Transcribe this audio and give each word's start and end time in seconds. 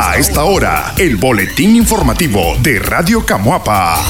A 0.00 0.16
esta 0.16 0.44
hora, 0.44 0.94
el 0.96 1.16
boletín 1.16 1.74
informativo 1.74 2.54
de 2.62 2.78
Radio 2.78 3.26
Camuapa. 3.26 4.00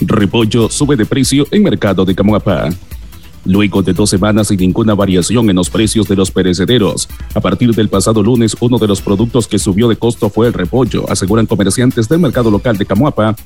Repollo 0.00 0.70
sube 0.70 0.96
de 0.96 1.04
precio 1.04 1.46
en 1.50 1.62
mercado 1.62 2.06
de 2.06 2.14
Camuapa. 2.14 2.70
Luego 3.44 3.82
de 3.82 3.92
dos 3.92 4.08
semanas 4.08 4.48
sin 4.48 4.56
ninguna 4.56 4.94
variación 4.94 5.50
en 5.50 5.56
los 5.56 5.68
precios 5.68 6.08
de 6.08 6.16
los 6.16 6.30
perecederos, 6.30 7.06
a 7.34 7.40
partir 7.40 7.74
del 7.74 7.90
pasado 7.90 8.22
lunes 8.22 8.56
uno 8.60 8.78
de 8.78 8.86
los 8.86 9.02
productos 9.02 9.46
que 9.46 9.58
subió 9.58 9.86
de 9.86 9.96
costo 9.96 10.30
fue 10.30 10.46
el 10.46 10.54
repollo, 10.54 11.04
aseguran 11.10 11.44
comerciantes 11.44 12.08
del 12.08 12.20
mercado 12.20 12.50
local 12.50 12.78
de 12.78 12.86
Camuapa. 12.86 13.36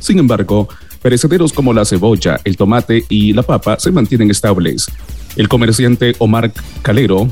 Sin 0.00 0.18
embargo, 0.18 0.68
perecederos 1.02 1.52
como 1.52 1.72
la 1.72 1.84
cebolla, 1.84 2.40
el 2.42 2.56
tomate 2.56 3.04
y 3.08 3.32
la 3.32 3.44
papa 3.44 3.78
se 3.78 3.92
mantienen 3.92 4.32
estables. 4.32 4.90
El 5.36 5.48
comerciante 5.48 6.16
Omar 6.18 6.52
Calero 6.82 7.30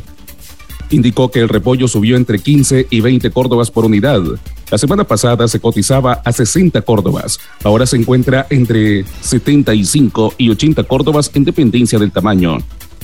indicó 0.91 1.30
que 1.30 1.40
el 1.40 1.49
repollo 1.49 1.89
subió 1.89 2.17
entre 2.17 2.39
15 2.39 2.86
y 2.90 3.00
20 3.00 3.30
córdobas 3.30 3.71
por 3.71 3.85
unidad. 3.85 4.22
La 4.71 4.79
semana 4.79 5.04
pasada 5.04 5.49
se 5.49 5.61
cotizaba 5.61 6.21
a 6.25 6.32
60 6.32 6.82
córdobas. 6.82 7.40
Ahora 7.64 7.86
se 7.86 7.96
encuentra 7.96 8.46
entre 8.50 9.04
75 9.22 10.35
y 10.39 10.50
80 10.50 10.85
córdobas 10.85 11.30
en 11.35 11.44
dependencia 11.44 11.99
del 11.99 12.13
tamaño. 12.13 12.58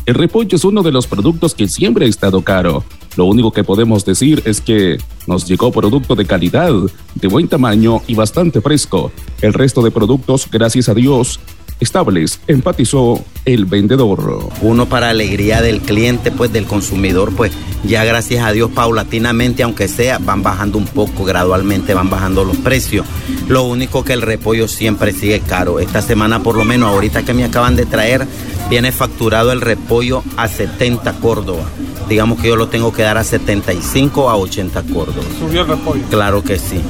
El 0.06 0.14
repollo 0.14 0.56
es 0.56 0.64
uno 0.64 0.84
de 0.84 0.92
los 0.92 1.08
productos 1.08 1.54
que 1.54 1.66
siempre 1.66 2.06
ha 2.06 2.08
estado 2.08 2.42
caro. 2.42 2.84
Lo 3.16 3.24
único 3.24 3.50
que 3.50 3.64
podemos 3.64 4.04
decir 4.04 4.40
es 4.44 4.60
que 4.60 4.98
nos 5.26 5.48
llegó 5.48 5.72
producto 5.72 6.14
de 6.14 6.26
calidad, 6.26 6.72
de 7.16 7.28
buen 7.28 7.48
tamaño 7.48 8.02
y 8.06 8.14
bastante 8.14 8.60
fresco. 8.60 9.10
El 9.40 9.52
resto 9.52 9.82
de 9.82 9.90
productos, 9.90 10.48
gracias 10.48 10.88
a 10.88 10.94
Dios, 10.94 11.40
estables, 11.80 12.40
empatizó 12.46 13.24
el 13.44 13.64
vendedor. 13.64 14.48
Uno 14.60 14.86
para 14.86 15.10
alegría 15.10 15.62
del 15.62 15.80
cliente, 15.80 16.30
pues 16.30 16.52
del 16.52 16.64
consumidor, 16.64 17.34
pues 17.34 17.52
ya 17.84 18.04
gracias 18.04 18.44
a 18.44 18.52
Dios 18.52 18.70
paulatinamente, 18.70 19.62
aunque 19.62 19.88
sea, 19.88 20.18
van 20.18 20.42
bajando 20.42 20.78
un 20.78 20.86
poco, 20.86 21.24
gradualmente 21.24 21.94
van 21.94 22.10
bajando 22.10 22.44
los 22.44 22.56
precios. 22.56 23.06
Lo 23.48 23.64
único 23.64 24.04
que 24.04 24.12
el 24.12 24.22
repollo 24.22 24.68
siempre 24.68 25.12
sigue 25.12 25.40
caro. 25.40 25.78
Esta 25.78 26.02
semana 26.02 26.42
por 26.42 26.56
lo 26.56 26.64
menos, 26.64 26.90
ahorita 26.90 27.24
que 27.24 27.34
me 27.34 27.44
acaban 27.44 27.76
de 27.76 27.86
traer, 27.86 28.26
viene 28.68 28.90
facturado 28.92 29.52
el 29.52 29.60
repollo 29.60 30.22
a 30.36 30.48
70 30.48 31.12
Córdoba. 31.20 31.64
Digamos 32.08 32.40
que 32.40 32.48
yo 32.48 32.56
lo 32.56 32.68
tengo 32.68 32.92
que 32.92 33.02
dar 33.02 33.18
a 33.18 33.24
75 33.24 34.30
a 34.30 34.36
80 34.36 34.82
Córdoba. 34.84 35.26
¿Subió 35.38 35.62
el 35.62 35.68
repollo? 35.68 36.02
Claro 36.10 36.42
que 36.42 36.58
sí. 36.58 36.80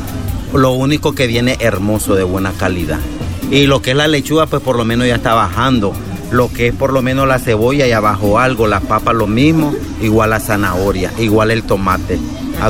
Lo 0.55 0.73
único 0.73 1.15
que 1.15 1.27
viene 1.27 1.57
hermoso, 1.61 2.15
de 2.15 2.25
buena 2.25 2.53
calidad. 2.53 3.01
Y 3.51 3.67
lo 3.67 3.81
que 3.81 3.93
es 3.93 3.97
la 3.97 4.09
lechuga, 4.09 4.47
pues 4.47 4.63
por 4.63 4.77
lo 4.77 4.85
menos 4.85 5.07
ya 5.07 5.17
está 5.17 5.35
bajando. 5.35 5.93
Lo 6.31 6.53
que 6.53 6.69
es 6.69 6.75
por 6.75 6.93
lo 6.93 7.03
menos 7.03 7.29
la 7.29 7.39
cebolla 7.39 7.87
ya 7.87 8.01
bajó 8.01 8.41
algo, 8.41 8.67
la 8.67 8.81
papa 8.81 9.13
lo 9.13 9.29
mismo, 9.29 9.73
igual 10.03 10.31
la 10.31 10.41
zanahoria, 10.41 11.13
igual 11.19 11.53
el 11.53 11.63
tomate. 11.63 12.19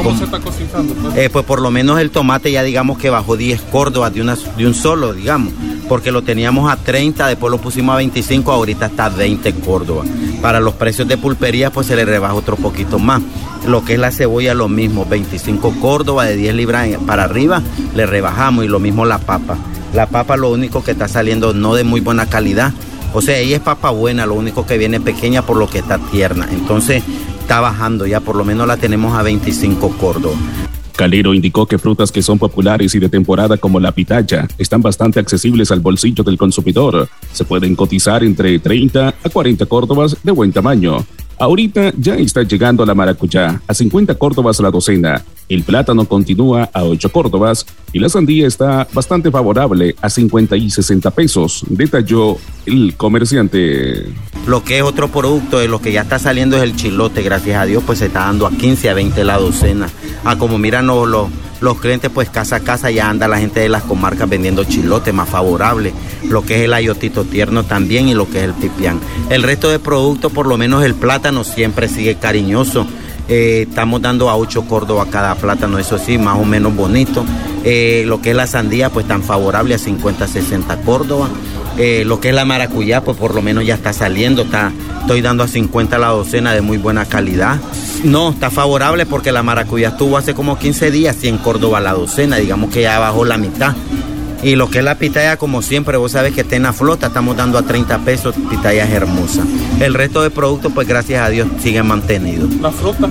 ¿Cómo 0.02 0.18
se 0.18 0.24
está 0.24 0.40
cosechando? 0.40 0.94
Pues? 0.94 1.16
Eh, 1.16 1.30
pues 1.30 1.44
por 1.44 1.62
lo 1.62 1.70
menos 1.70 1.98
el 2.00 2.10
tomate 2.10 2.50
ya 2.50 2.62
digamos 2.62 2.98
que 2.98 3.08
bajó 3.08 3.36
10 3.36 3.62
córdobas 3.62 4.12
de, 4.12 4.20
una, 4.20 4.36
de 4.56 4.66
un 4.66 4.74
solo, 4.74 5.14
digamos, 5.14 5.52
porque 5.88 6.10
lo 6.10 6.22
teníamos 6.22 6.70
a 6.70 6.76
30, 6.76 7.28
después 7.28 7.50
lo 7.50 7.58
pusimos 7.58 7.94
a 7.94 7.96
25, 7.96 8.50
ahorita 8.50 8.86
está 8.86 9.06
a 9.06 9.10
20 9.10 9.54
córdobas. 9.54 10.08
Para 10.42 10.60
los 10.60 10.74
precios 10.74 11.08
de 11.08 11.16
pulpería 11.16 11.70
pues 11.70 11.86
se 11.86 11.96
le 11.96 12.04
rebaja 12.04 12.34
otro 12.34 12.56
poquito 12.56 12.98
más. 12.98 13.22
Lo 13.66 13.84
que 13.84 13.94
es 13.94 13.98
la 13.98 14.10
cebolla 14.10 14.54
lo 14.54 14.68
mismo, 14.68 15.06
25 15.06 15.76
córdobas 15.80 16.28
de 16.28 16.36
10 16.36 16.54
libras 16.54 16.88
para 17.06 17.24
arriba, 17.24 17.62
le 17.94 18.06
rebajamos 18.06 18.64
y 18.64 18.68
lo 18.68 18.80
mismo 18.80 19.04
la 19.06 19.18
papa. 19.18 19.56
La 19.96 20.06
papa 20.06 20.36
lo 20.36 20.52
único 20.52 20.84
que 20.84 20.90
está 20.90 21.08
saliendo 21.08 21.54
no 21.54 21.74
de 21.74 21.82
muy 21.82 22.02
buena 22.02 22.26
calidad. 22.26 22.74
O 23.14 23.22
sea, 23.22 23.38
ella 23.38 23.56
es 23.56 23.62
papa 23.62 23.88
buena, 23.88 24.26
lo 24.26 24.34
único 24.34 24.66
que 24.66 24.76
viene 24.76 25.00
pequeña 25.00 25.40
por 25.40 25.56
lo 25.56 25.70
que 25.70 25.78
está 25.78 25.98
tierna. 25.98 26.46
Entonces 26.52 27.02
está 27.40 27.60
bajando, 27.60 28.06
ya 28.06 28.20
por 28.20 28.36
lo 28.36 28.44
menos 28.44 28.68
la 28.68 28.76
tenemos 28.76 29.18
a 29.18 29.22
25 29.22 29.96
córdobas. 29.96 30.36
Calero 30.94 31.32
indicó 31.32 31.64
que 31.64 31.78
frutas 31.78 32.12
que 32.12 32.20
son 32.20 32.38
populares 32.38 32.94
y 32.94 32.98
de 32.98 33.08
temporada 33.08 33.56
como 33.56 33.80
la 33.80 33.92
pitaya 33.92 34.46
están 34.58 34.82
bastante 34.82 35.18
accesibles 35.18 35.70
al 35.70 35.80
bolsillo 35.80 36.22
del 36.24 36.36
consumidor. 36.36 37.08
Se 37.32 37.46
pueden 37.46 37.74
cotizar 37.74 38.22
entre 38.22 38.58
30 38.58 39.08
a 39.08 39.28
40 39.30 39.64
córdobas 39.64 40.18
de 40.22 40.32
buen 40.32 40.52
tamaño. 40.52 41.06
Ahorita 41.38 41.92
ya 41.98 42.16
está 42.16 42.42
llegando 42.42 42.86
la 42.86 42.94
maracuyá 42.94 43.60
a 43.66 43.74
50 43.74 44.14
córdobas 44.14 44.58
la 44.60 44.70
docena. 44.70 45.22
El 45.48 45.62
plátano 45.62 46.06
continúa 46.06 46.70
a 46.72 46.82
8 46.84 47.12
córdobas 47.12 47.66
y 47.92 47.98
la 47.98 48.08
sandía 48.08 48.46
está 48.46 48.88
bastante 48.92 49.30
favorable 49.30 49.94
a 50.00 50.08
50 50.08 50.56
y 50.56 50.70
60 50.70 51.10
pesos, 51.12 51.64
detalló 51.68 52.38
el 52.64 52.94
comerciante. 52.96 54.06
Lo 54.46 54.64
que 54.64 54.78
es 54.78 54.82
otro 54.82 55.08
producto 55.08 55.58
de 55.58 55.68
lo 55.68 55.80
que 55.80 55.92
ya 55.92 56.02
está 56.02 56.18
saliendo 56.18 56.56
es 56.56 56.62
el 56.62 56.74
chilote, 56.74 57.22
gracias 57.22 57.60
a 57.60 57.66
Dios, 57.66 57.82
pues 57.86 58.00
se 58.00 58.06
está 58.06 58.20
dando 58.20 58.46
a 58.46 58.50
15 58.50 58.90
a 58.90 58.94
20 58.94 59.24
la 59.24 59.38
docena. 59.38 59.88
Ah, 60.24 60.36
como 60.38 60.58
miran 60.58 60.86
los, 60.86 61.28
los, 61.60 61.78
clientes, 61.80 62.10
pues 62.12 62.30
casa 62.30 62.56
a 62.56 62.60
casa 62.60 62.90
ya 62.90 63.08
anda 63.08 63.28
la 63.28 63.38
gente 63.38 63.60
de 63.60 63.68
las 63.68 63.82
comarcas 63.82 64.28
vendiendo 64.28 64.64
chilote 64.64 65.12
más 65.12 65.28
favorable. 65.28 65.92
Lo 66.24 66.42
que 66.42 66.56
es 66.56 66.62
el 66.62 66.74
ayotito 66.74 67.24
tierno 67.24 67.64
también 67.64 68.08
y 68.08 68.14
lo 68.14 68.28
que 68.28 68.38
es 68.38 68.44
el 68.44 68.54
pipián. 68.54 69.00
El 69.30 69.42
resto 69.42 69.68
de 69.68 69.78
productos, 69.78 70.32
por 70.32 70.46
lo 70.46 70.56
menos 70.56 70.84
el 70.84 70.94
plátano, 70.94 71.44
siempre 71.44 71.88
sigue 71.88 72.16
cariñoso. 72.16 72.86
Eh, 73.28 73.66
estamos 73.68 74.00
dando 74.00 74.30
a 74.30 74.36
8 74.36 74.66
córdobas 74.68 75.08
cada 75.08 75.34
plátano, 75.34 75.78
eso 75.78 75.98
sí, 75.98 76.16
más 76.16 76.38
o 76.38 76.44
menos 76.44 76.74
bonito. 76.74 77.24
Eh, 77.64 78.04
lo 78.06 78.20
que 78.20 78.30
es 78.30 78.36
la 78.36 78.46
sandía, 78.46 78.90
pues 78.90 79.06
tan 79.08 79.22
favorable 79.22 79.74
a 79.74 79.78
50, 79.78 80.28
60 80.28 80.76
córdobas. 80.82 81.30
Eh, 81.78 82.04
lo 82.06 82.20
que 82.20 82.30
es 82.30 82.34
la 82.34 82.44
maracuyá, 82.44 83.04
pues 83.04 83.16
por 83.18 83.34
lo 83.34 83.42
menos 83.42 83.66
ya 83.66 83.74
está 83.74 83.92
saliendo, 83.92 84.42
está, 84.42 84.72
estoy 85.00 85.20
dando 85.20 85.44
a 85.44 85.48
50 85.48 85.98
la 85.98 86.08
docena 86.08 86.54
de 86.54 86.62
muy 86.62 86.78
buena 86.78 87.04
calidad. 87.04 87.60
No, 88.02 88.30
está 88.30 88.50
favorable 88.50 89.04
porque 89.04 89.30
la 89.30 89.42
maracuyá 89.42 89.88
estuvo 89.88 90.16
hace 90.16 90.34
como 90.34 90.58
15 90.58 90.90
días 90.90 91.22
y 91.22 91.28
en 91.28 91.38
Córdoba 91.38 91.80
la 91.80 91.92
docena, 91.92 92.36
digamos 92.36 92.70
que 92.70 92.82
ya 92.82 92.98
bajó 92.98 93.24
la 93.24 93.36
mitad. 93.36 93.74
Y 94.42 94.54
lo 94.54 94.70
que 94.70 94.78
es 94.78 94.84
la 94.84 94.96
pitaya, 94.96 95.36
como 95.38 95.60
siempre, 95.60 95.96
vos 95.96 96.12
sabes 96.12 96.34
que 96.34 96.42
está 96.42 96.56
en 96.56 96.62
la 96.62 96.72
flota, 96.72 97.08
estamos 97.08 97.36
dando 97.36 97.58
a 97.58 97.62
30 97.62 97.98
pesos, 98.00 98.34
pitaya 98.48 98.84
es 98.84 98.92
hermosa. 98.92 99.44
El 99.80 99.94
resto 99.94 100.22
de 100.22 100.30
productos, 100.30 100.72
pues 100.72 100.86
gracias 100.86 101.22
a 101.22 101.28
Dios, 101.30 101.48
siguen 101.60 101.86
mantenidos. 101.86 102.54
¿La 102.60 102.70
fruta? 102.70 103.08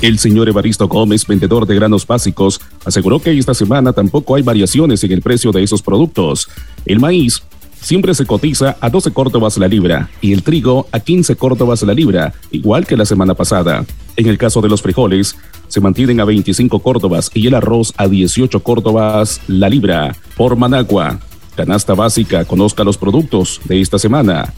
El 0.00 0.18
señor 0.18 0.48
Evaristo 0.48 0.88
Gómez, 0.88 1.26
vendedor 1.26 1.66
de 1.66 1.76
granos 1.76 2.06
básicos, 2.06 2.60
aseguró 2.84 3.20
que 3.20 3.36
esta 3.38 3.54
semana 3.54 3.92
tampoco 3.92 4.34
hay 4.34 4.42
variaciones 4.42 5.04
en 5.04 5.12
el 5.12 5.22
precio 5.22 5.52
de 5.52 5.62
esos 5.62 5.80
productos. 5.80 6.48
El 6.84 6.98
maíz 6.98 7.42
siempre 7.82 8.14
se 8.14 8.24
cotiza 8.24 8.76
a 8.80 8.88
12 8.88 9.10
córdobas 9.12 9.58
la 9.58 9.68
libra 9.68 10.08
y 10.20 10.32
el 10.32 10.42
trigo 10.42 10.86
a 10.92 11.00
15 11.00 11.36
córdobas 11.36 11.82
la 11.82 11.92
libra, 11.92 12.32
igual 12.50 12.86
que 12.86 12.96
la 12.96 13.04
semana 13.04 13.34
pasada. 13.34 13.84
En 14.16 14.26
el 14.28 14.38
caso 14.38 14.60
de 14.60 14.68
los 14.68 14.80
frijoles, 14.80 15.36
se 15.68 15.80
mantienen 15.80 16.20
a 16.20 16.24
25 16.24 16.78
córdobas 16.78 17.30
y 17.34 17.46
el 17.46 17.54
arroz 17.54 17.92
a 17.96 18.08
18 18.08 18.62
córdobas 18.62 19.40
la 19.48 19.68
libra. 19.68 20.16
Por 20.36 20.56
Managua, 20.56 21.18
canasta 21.56 21.94
básica, 21.94 22.44
conozca 22.44 22.84
los 22.84 22.96
productos 22.96 23.60
de 23.64 23.80
esta 23.80 23.98
semana. 23.98 24.52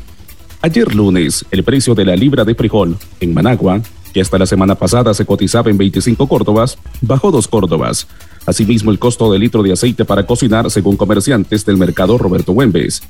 Ayer 0.60 0.94
lunes, 0.94 1.44
el 1.50 1.62
precio 1.62 1.94
de 1.94 2.04
la 2.04 2.16
libra 2.16 2.44
de 2.44 2.54
frijol 2.54 2.96
en 3.20 3.34
Managua, 3.34 3.80
que 4.14 4.20
hasta 4.20 4.38
la 4.38 4.46
semana 4.46 4.76
pasada 4.76 5.12
se 5.12 5.26
cotizaba 5.26 5.70
en 5.70 5.76
25 5.76 6.26
córdobas, 6.28 6.78
bajó 7.02 7.32
2 7.32 7.48
córdobas. 7.48 8.06
Asimismo, 8.46 8.92
el 8.92 8.98
costo 8.98 9.30
del 9.32 9.40
litro 9.40 9.62
de 9.62 9.72
aceite 9.72 10.04
para 10.04 10.24
cocinar, 10.24 10.70
según 10.70 10.96
comerciantes 10.96 11.66
del 11.66 11.76
mercado 11.76 12.16
Roberto 12.16 12.52
Güembes. 12.52 13.02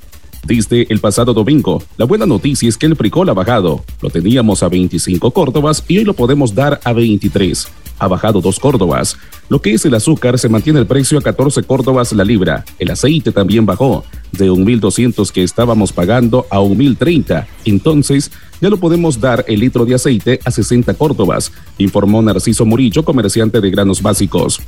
Desde 0.46 0.86
el 0.90 1.00
pasado 1.00 1.32
domingo, 1.32 1.82
la 1.96 2.04
buena 2.04 2.26
noticia 2.26 2.68
es 2.68 2.76
que 2.76 2.86
el 2.86 2.96
frijol 2.96 3.28
ha 3.28 3.34
bajado. 3.34 3.82
Lo 4.02 4.10
teníamos 4.10 4.62
a 4.62 4.68
25 4.68 5.30
córdobas 5.30 5.84
y 5.88 5.98
hoy 5.98 6.04
lo 6.04 6.14
podemos 6.14 6.54
dar 6.54 6.80
a 6.84 6.92
23. 6.92 7.68
Ha 7.98 8.08
bajado 8.08 8.40
2 8.40 8.60
córdobas. 8.60 9.16
Lo 9.48 9.62
que 9.62 9.72
es 9.72 9.84
el 9.84 9.94
azúcar 9.94 10.38
se 10.38 10.48
mantiene 10.48 10.80
el 10.80 10.86
precio 10.86 11.18
a 11.18 11.22
14 11.22 11.62
córdobas 11.62 12.12
la 12.12 12.24
libra. 12.24 12.64
El 12.78 12.90
aceite 12.90 13.32
también 13.32 13.64
bajó 13.66 14.04
de 14.32 14.50
1.200 14.50 15.30
que 15.30 15.42
estábamos 15.42 15.92
pagando 15.92 16.46
a 16.50 16.58
1.030. 16.58 17.46
Entonces, 17.64 18.30
ya 18.60 18.70
lo 18.70 18.76
podemos 18.78 19.20
dar 19.20 19.44
el 19.48 19.60
litro 19.60 19.84
de 19.84 19.94
aceite 19.94 20.40
a 20.44 20.50
60 20.50 20.94
córdobas, 20.94 21.52
informó 21.78 22.22
Narciso 22.22 22.64
Murillo, 22.64 23.04
comerciante 23.04 23.60
de 23.60 23.70
granos 23.70 24.02
básicos. 24.02 24.60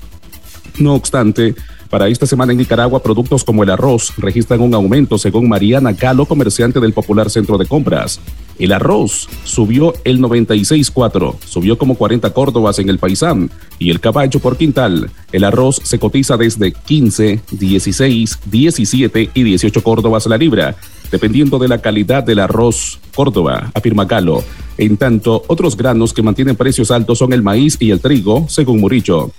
No 0.78 0.94
obstante, 0.94 1.54
para 1.88 2.08
esta 2.08 2.26
semana 2.26 2.52
en 2.52 2.58
Nicaragua, 2.58 3.02
productos 3.02 3.44
como 3.44 3.62
el 3.62 3.70
arroz 3.70 4.12
registran 4.18 4.60
un 4.60 4.74
aumento, 4.74 5.18
según 5.18 5.48
Mariana 5.48 5.92
Galo, 5.92 6.26
comerciante 6.26 6.80
del 6.80 6.92
popular 6.92 7.30
centro 7.30 7.58
de 7.58 7.66
compras. 7.66 8.20
El 8.58 8.72
arroz 8.72 9.28
subió 9.44 9.94
el 10.04 10.18
96.4, 10.18 11.36
subió 11.44 11.78
como 11.78 11.94
40 11.94 12.32
córdobas 12.32 12.78
en 12.78 12.88
el 12.88 12.98
paisán, 12.98 13.50
y 13.78 13.90
el 13.90 14.00
caballo 14.00 14.40
por 14.40 14.56
quintal. 14.56 15.10
El 15.30 15.44
arroz 15.44 15.80
se 15.84 15.98
cotiza 15.98 16.36
desde 16.36 16.72
15, 16.72 17.40
16, 17.52 18.38
17 18.46 19.30
y 19.32 19.42
18 19.42 19.82
córdobas 19.82 20.26
la 20.26 20.38
libra, 20.38 20.76
dependiendo 21.10 21.58
de 21.58 21.68
la 21.68 21.78
calidad 21.80 22.22
del 22.22 22.40
arroz 22.40 22.98
Córdoba, 23.14 23.70
afirma 23.74 24.04
Galo. 24.04 24.42
En 24.78 24.96
tanto, 24.96 25.42
otros 25.46 25.76
granos 25.76 26.12
que 26.12 26.22
mantienen 26.22 26.56
precios 26.56 26.90
altos 26.90 27.18
son 27.18 27.32
el 27.32 27.42
maíz 27.42 27.76
y 27.80 27.90
el 27.90 28.00
trigo, 28.00 28.46
según 28.48 28.80
Murillo 28.80 29.30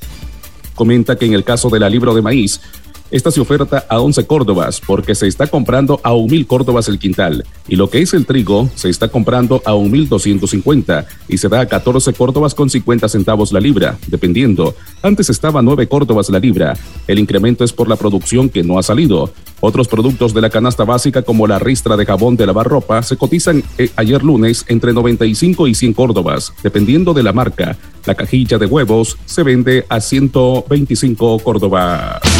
comenta 0.77 1.17
que 1.17 1.25
en 1.25 1.33
el 1.33 1.43
caso 1.43 1.69
de 1.69 1.79
la 1.79 1.89
libra 1.89 2.13
de 2.13 2.21
maíz, 2.21 2.61
Esta 3.09 3.31
se 3.31 3.39
oferta 3.39 3.85
a 3.87 4.01
11 4.01 4.27
córdobas 4.27 4.81
porque 4.81 5.15
se 5.15 5.27
está 5.27 5.47
comprando 5.47 6.01
a 6.03 6.11
1.000 6.11 6.45
córdobas 6.45 6.89
el 6.89 6.99
quintal. 6.99 7.45
Y 7.69 7.77
lo 7.77 7.89
que 7.89 8.01
es 8.01 8.13
el 8.13 8.25
trigo 8.25 8.69
se 8.75 8.89
está 8.89 9.07
comprando 9.07 9.61
a 9.65 9.71
1.250 9.71 11.05
y 11.29 11.37
se 11.37 11.47
da 11.47 11.61
a 11.61 11.65
14 11.67 12.11
córdobas 12.11 12.53
con 12.53 12.69
50 12.69 13.07
centavos 13.07 13.53
la 13.53 13.61
libra, 13.61 13.97
dependiendo. 14.07 14.75
Antes 15.01 15.29
estaba 15.29 15.61
a 15.61 15.63
9 15.63 15.87
córdobas 15.87 16.29
la 16.29 16.39
libra. 16.39 16.77
El 17.07 17.19
incremento 17.19 17.63
es 17.63 17.71
por 17.71 17.87
la 17.87 17.95
producción 17.95 18.49
que 18.49 18.63
no 18.63 18.77
ha 18.77 18.83
salido. 18.83 19.31
Otros 19.61 19.87
productos 19.87 20.33
de 20.33 20.41
la 20.41 20.49
canasta 20.49 20.83
básica 20.83 21.21
como 21.21 21.47
la 21.47 21.59
ristra 21.59 21.95
de 21.95 22.05
jabón 22.05 22.35
de 22.35 22.45
lavar 22.45 22.67
ropa 22.67 23.01
se 23.03 23.15
cotizan 23.15 23.63
eh, 23.77 23.89
ayer 23.95 24.21
lunes 24.21 24.65
entre 24.67 24.91
95 24.91 25.67
y 25.67 25.75
100 25.75 25.93
córdobas, 25.93 26.51
dependiendo 26.61 27.13
de 27.13 27.23
la 27.23 27.31
marca. 27.31 27.77
La 28.05 28.15
cajilla 28.15 28.57
de 28.57 28.65
huevos 28.65 29.17
se 29.25 29.43
vende 29.43 29.85
a 29.87 30.01
125 30.01 31.39
córdobas. 31.39 32.36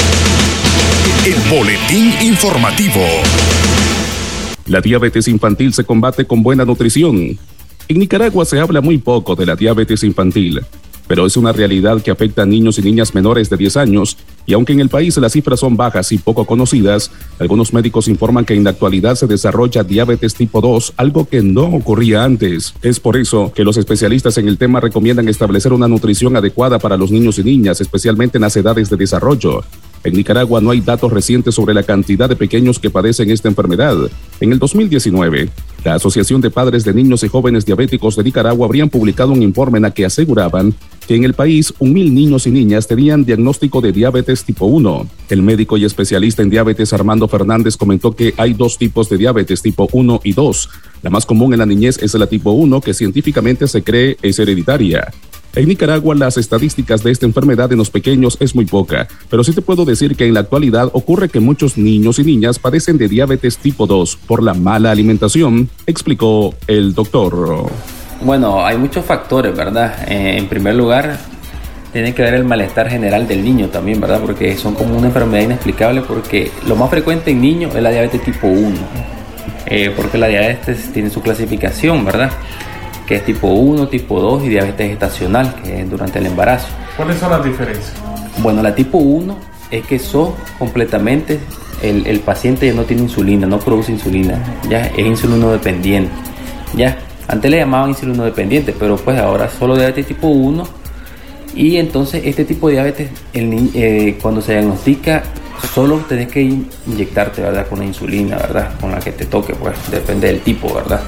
El 1.25 1.35
boletín 1.49 2.11
informativo. 2.21 3.01
La 4.65 4.81
diabetes 4.81 5.29
infantil 5.29 5.73
se 5.73 5.85
combate 5.85 6.25
con 6.25 6.43
buena 6.43 6.65
nutrición. 6.65 7.37
En 7.87 7.99
Nicaragua 7.99 8.43
se 8.43 8.59
habla 8.59 8.81
muy 8.81 8.97
poco 8.97 9.33
de 9.33 9.45
la 9.45 9.55
diabetes 9.55 10.03
infantil, 10.03 10.59
pero 11.07 11.25
es 11.25 11.37
una 11.37 11.53
realidad 11.53 12.01
que 12.01 12.11
afecta 12.11 12.41
a 12.41 12.45
niños 12.45 12.77
y 12.77 12.81
niñas 12.81 13.15
menores 13.15 13.49
de 13.49 13.55
10 13.55 13.77
años, 13.77 14.17
y 14.45 14.51
aunque 14.51 14.73
en 14.73 14.81
el 14.81 14.89
país 14.89 15.15
las 15.15 15.31
cifras 15.31 15.61
son 15.61 15.77
bajas 15.77 16.11
y 16.11 16.17
poco 16.17 16.43
conocidas, 16.43 17.09
algunos 17.39 17.73
médicos 17.73 18.09
informan 18.09 18.43
que 18.43 18.55
en 18.55 18.65
la 18.65 18.71
actualidad 18.71 19.15
se 19.15 19.27
desarrolla 19.27 19.85
diabetes 19.85 20.35
tipo 20.35 20.59
2, 20.59 20.93
algo 20.97 21.29
que 21.29 21.41
no 21.41 21.67
ocurría 21.67 22.25
antes. 22.25 22.73
Es 22.81 22.99
por 22.99 23.15
eso 23.15 23.53
que 23.55 23.63
los 23.63 23.77
especialistas 23.77 24.37
en 24.39 24.49
el 24.49 24.57
tema 24.57 24.81
recomiendan 24.81 25.29
establecer 25.29 25.71
una 25.71 25.87
nutrición 25.87 26.35
adecuada 26.35 26.79
para 26.79 26.97
los 26.97 27.11
niños 27.11 27.39
y 27.39 27.45
niñas, 27.45 27.79
especialmente 27.79 28.37
en 28.37 28.41
las 28.41 28.57
edades 28.57 28.89
de 28.89 28.97
desarrollo. 28.97 29.63
En 30.03 30.13
Nicaragua 30.13 30.61
no 30.61 30.71
hay 30.71 30.81
datos 30.81 31.11
recientes 31.11 31.55
sobre 31.55 31.73
la 31.73 31.83
cantidad 31.83 32.29
de 32.29 32.35
pequeños 32.35 32.79
que 32.79 32.89
padecen 32.89 33.29
esta 33.29 33.47
enfermedad. 33.47 33.97
En 34.39 34.51
el 34.51 34.59
2019, 34.59 35.49
la 35.83 35.95
Asociación 35.95 36.41
de 36.41 36.49
Padres 36.49 36.83
de 36.83 36.93
Niños 36.93 37.23
y 37.23 37.27
Jóvenes 37.27 37.65
Diabéticos 37.65 38.15
de 38.15 38.23
Nicaragua 38.23 38.65
habrían 38.65 38.89
publicado 38.89 39.31
un 39.31 39.41
informe 39.41 39.79
en 39.79 39.85
el 39.85 39.93
que 39.93 40.05
aseguraban 40.05 40.75
que 41.07 41.15
en 41.15 41.23
el 41.23 41.33
país 41.33 41.73
un 41.79 41.93
mil 41.93 42.13
niños 42.13 42.45
y 42.47 42.51
niñas 42.51 42.87
tenían 42.87 43.23
diagnóstico 43.23 43.79
de 43.79 43.93
diabetes 43.93 44.43
tipo 44.43 44.65
1. 44.65 45.07
El 45.29 45.41
médico 45.41 45.77
y 45.77 45.85
especialista 45.85 46.41
en 46.41 46.49
diabetes 46.49 46.91
Armando 46.91 47.27
Fernández 47.27 47.77
comentó 47.77 48.11
que 48.11 48.33
hay 48.37 48.53
dos 48.53 48.77
tipos 48.77 49.09
de 49.09 49.17
diabetes 49.17 49.61
tipo 49.61 49.87
1 49.91 50.19
y 50.23 50.33
2. 50.33 50.69
La 51.03 51.09
más 51.09 51.25
común 51.25 51.53
en 51.53 51.59
la 51.59 51.65
niñez 51.65 51.97
es 52.01 52.13
la 52.15 52.27
tipo 52.27 52.51
1, 52.51 52.81
que 52.81 52.93
científicamente 52.93 53.67
se 53.67 53.83
cree 53.83 54.17
es 54.21 54.37
hereditaria. 54.39 55.13
En 55.57 55.67
Nicaragua 55.67 56.13
las 56.13 56.37
estadísticas 56.37 57.01
de 57.01 57.09
esta 57.09 57.25
enfermedad 57.25 57.71
en 57.71 57.79
los 57.79 57.89
pequeños 57.89 58.37
es 58.39 58.53
muy 58.53 58.67
poca, 58.67 59.07
pero 59.27 59.43
sí 59.43 59.53
te 59.53 59.63
puedo 59.63 59.85
decir 59.85 60.15
que 60.15 60.27
en 60.27 60.35
la 60.35 60.41
actualidad 60.41 60.91
ocurre 60.93 61.29
que 61.29 61.39
muchos 61.39 61.79
niños 61.79 62.19
y 62.19 62.23
niñas 62.23 62.59
padecen 62.59 62.99
de 62.99 63.07
diabetes 63.07 63.57
tipo 63.57 63.87
2 63.87 64.19
por 64.27 64.43
la 64.43 64.53
mala 64.53 64.91
alimentación, 64.91 65.67
explicó 65.87 66.53
el 66.67 66.93
doctor. 66.93 67.71
Bueno, 68.21 68.63
hay 68.63 68.77
muchos 68.77 69.03
factores, 69.03 69.57
¿verdad? 69.57 70.07
Eh, 70.07 70.37
en 70.37 70.47
primer 70.47 70.75
lugar, 70.75 71.17
tiene 71.91 72.13
que 72.13 72.21
ver 72.21 72.35
el 72.35 72.43
malestar 72.43 72.87
general 72.87 73.27
del 73.27 73.43
niño 73.43 73.69
también, 73.69 73.99
¿verdad? 73.99 74.21
Porque 74.23 74.55
son 74.57 74.75
como 74.75 74.95
una 74.95 75.07
enfermedad 75.07 75.43
inexplicable 75.43 76.01
porque 76.01 76.51
lo 76.67 76.75
más 76.75 76.91
frecuente 76.91 77.31
en 77.31 77.41
niños 77.41 77.73
es 77.73 77.81
la 77.81 77.89
diabetes 77.89 78.21
tipo 78.21 78.45
1, 78.45 78.75
eh, 79.65 79.91
porque 79.95 80.19
la 80.19 80.27
diabetes 80.27 80.93
tiene 80.93 81.09
su 81.09 81.19
clasificación, 81.19 82.05
¿verdad? 82.05 82.29
Que 83.07 83.15
es 83.15 83.25
tipo 83.25 83.47
1, 83.47 83.87
tipo 83.87 84.19
2 84.19 84.43
y 84.43 84.49
diabetes 84.49 84.89
gestacional, 84.89 85.55
que 85.63 85.81
es 85.81 85.89
durante 85.89 86.19
el 86.19 86.27
embarazo. 86.27 86.67
¿Cuáles 86.95 87.17
son 87.17 87.31
las 87.31 87.43
diferencias? 87.43 87.93
Bueno, 88.39 88.61
la 88.61 88.75
tipo 88.75 88.97
1 88.97 89.37
es 89.71 89.85
que 89.85 89.97
sos 89.97 90.31
completamente, 90.59 91.39
el, 91.81 92.05
el 92.05 92.19
paciente 92.19 92.67
ya 92.67 92.73
no 92.73 92.83
tiene 92.83 93.03
insulina, 93.03 93.47
no 93.47 93.59
produce 93.59 93.91
insulina, 93.91 94.37
ya 94.69 94.85
es 94.87 95.05
insulino 95.05 95.51
dependiente, 95.51 96.11
ya. 96.75 96.97
Antes 97.27 97.51
le 97.51 97.57
llamaban 97.57 97.89
insulino 97.89 98.23
dependiente, 98.23 98.73
pero 98.77 98.95
pues 98.95 99.19
ahora 99.19 99.49
solo 99.49 99.75
diabetes 99.75 100.05
tipo 100.05 100.27
1. 100.27 100.63
Y 101.55 101.77
entonces 101.77 102.21
este 102.23 102.45
tipo 102.45 102.67
de 102.67 102.75
diabetes, 102.75 103.09
el, 103.33 103.71
eh, 103.73 104.17
cuando 104.21 104.41
se 104.41 104.53
diagnostica, 104.53 105.23
solo 105.73 105.97
tenés 106.07 106.27
que 106.29 106.41
inyectarte, 106.41 107.41
¿verdad? 107.41 107.67
Con 107.67 107.79
la 107.79 107.85
insulina, 107.85 108.37
¿verdad? 108.37 108.71
Con 108.79 108.91
la 108.91 108.99
que 108.99 109.11
te 109.11 109.25
toque, 109.25 109.53
pues 109.55 109.75
depende 109.91 110.27
del 110.27 110.41
tipo, 110.41 110.73
¿verdad? 110.73 111.01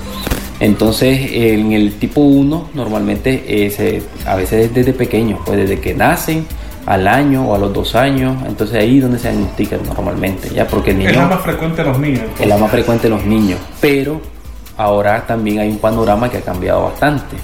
Entonces 0.59 1.31
en 1.31 1.71
el 1.71 1.93
tipo 1.93 2.21
1 2.21 2.71
normalmente 2.73 3.43
eh, 3.47 4.03
a 4.25 4.35
veces 4.35 4.73
desde 4.73 4.93
pequeños, 4.93 5.39
pues 5.45 5.57
desde 5.57 5.79
que 5.79 5.93
nacen 5.93 6.45
al 6.85 7.07
año 7.07 7.47
o 7.47 7.55
a 7.55 7.57
los 7.57 7.73
dos 7.73 7.95
años, 7.95 8.35
entonces 8.47 8.81
ahí 8.81 8.97
es 8.97 9.03
donde 9.03 9.19
se 9.19 9.29
diagnostican 9.29 9.81
normalmente, 9.85 10.49
ya 10.49 10.67
porque 10.67 10.91
el 10.91 10.97
niño... 10.97 11.09
Es 11.11 11.15
la 11.17 11.27
más 11.27 11.41
frecuente 11.41 11.81
en 11.81 11.87
los 11.87 11.99
niños. 11.99 12.23
Es 12.39 12.47
la 12.47 12.57
más 12.57 12.71
frecuente 12.71 13.07
en 13.07 13.13
los 13.13 13.25
niños, 13.25 13.59
pero 13.79 14.21
ahora 14.75 15.25
también 15.27 15.59
hay 15.59 15.69
un 15.69 15.77
panorama 15.77 16.29
que 16.29 16.37
ha 16.37 16.41
cambiado 16.41 16.83
bastante. 16.83 17.35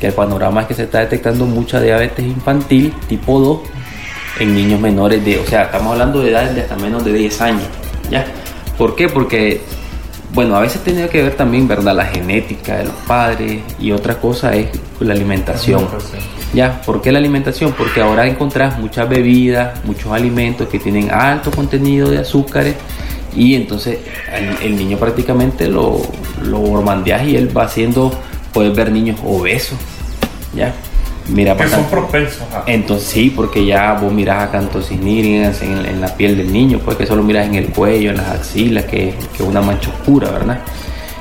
Que 0.00 0.08
el 0.08 0.14
panorama 0.14 0.62
es 0.62 0.68
que 0.68 0.74
se 0.74 0.84
está 0.84 1.00
detectando 1.00 1.44
mucha 1.44 1.80
diabetes 1.80 2.24
infantil 2.24 2.92
tipo 3.08 3.38
2 3.38 3.60
en 4.40 4.54
niños 4.54 4.80
menores 4.80 5.24
de, 5.24 5.38
o 5.38 5.44
sea, 5.44 5.64
estamos 5.64 5.92
hablando 5.92 6.20
de 6.20 6.30
edades 6.30 6.54
de 6.54 6.62
hasta 6.62 6.76
menos 6.76 7.04
de 7.04 7.12
10 7.12 7.40
años, 7.40 7.68
¿ya? 8.10 8.24
¿Por 8.76 8.94
qué? 8.94 9.08
Porque, 9.08 9.60
bueno, 10.32 10.56
a 10.56 10.60
veces 10.60 10.82
tiene 10.82 11.08
que 11.08 11.22
ver 11.22 11.34
también, 11.36 11.66
¿verdad? 11.66 11.94
La 11.94 12.04
genética 12.04 12.76
de 12.76 12.84
los 12.84 12.94
padres 13.06 13.62
y 13.78 13.92
otra 13.92 14.20
cosa 14.20 14.54
es 14.54 14.68
la 15.00 15.14
alimentación. 15.14 15.86
¿Ya? 16.54 16.80
¿Por 16.82 17.02
qué 17.02 17.12
la 17.12 17.18
alimentación? 17.18 17.72
Porque 17.76 18.00
ahora 18.00 18.26
encontrás 18.26 18.78
muchas 18.78 19.08
bebidas, 19.08 19.84
muchos 19.84 20.12
alimentos 20.12 20.68
que 20.68 20.78
tienen 20.78 21.10
alto 21.10 21.50
contenido 21.50 22.10
de 22.10 22.18
azúcares 22.18 22.74
y 23.34 23.54
entonces 23.54 23.98
el, 24.62 24.76
niño 24.76 24.98
prácticamente 24.98 25.68
lo, 25.68 26.00
lo 26.42 26.82
y 27.26 27.36
él 27.36 27.56
va 27.56 27.64
haciendo, 27.64 28.12
puedes 28.52 28.74
ver 28.74 28.90
niños 28.90 29.20
obesos, 29.24 29.78
¿ya? 30.54 30.74
Mira, 31.28 31.56
que 31.56 31.68
son 31.68 31.84
propensos 31.84 32.42
Entonces 32.66 33.08
sí, 33.08 33.30
porque 33.34 33.64
ya 33.64 33.92
vos 33.94 34.12
mirás 34.12 34.44
a 34.44 34.50
cantosinírigas 34.50 35.60
en, 35.62 35.84
en, 35.84 36.00
la 36.00 36.14
piel 36.16 36.36
del 36.36 36.52
niño, 36.52 36.80
pues 36.84 36.96
que 36.96 37.06
solo 37.06 37.22
miras 37.22 37.46
en 37.46 37.54
el 37.54 37.70
cuello, 37.70 38.10
en 38.10 38.16
las 38.16 38.28
axilas, 38.28 38.84
que 38.86 39.10
es 39.10 39.40
una 39.40 39.60
mancha 39.60 39.90
oscura, 39.90 40.30
¿verdad? 40.30 40.60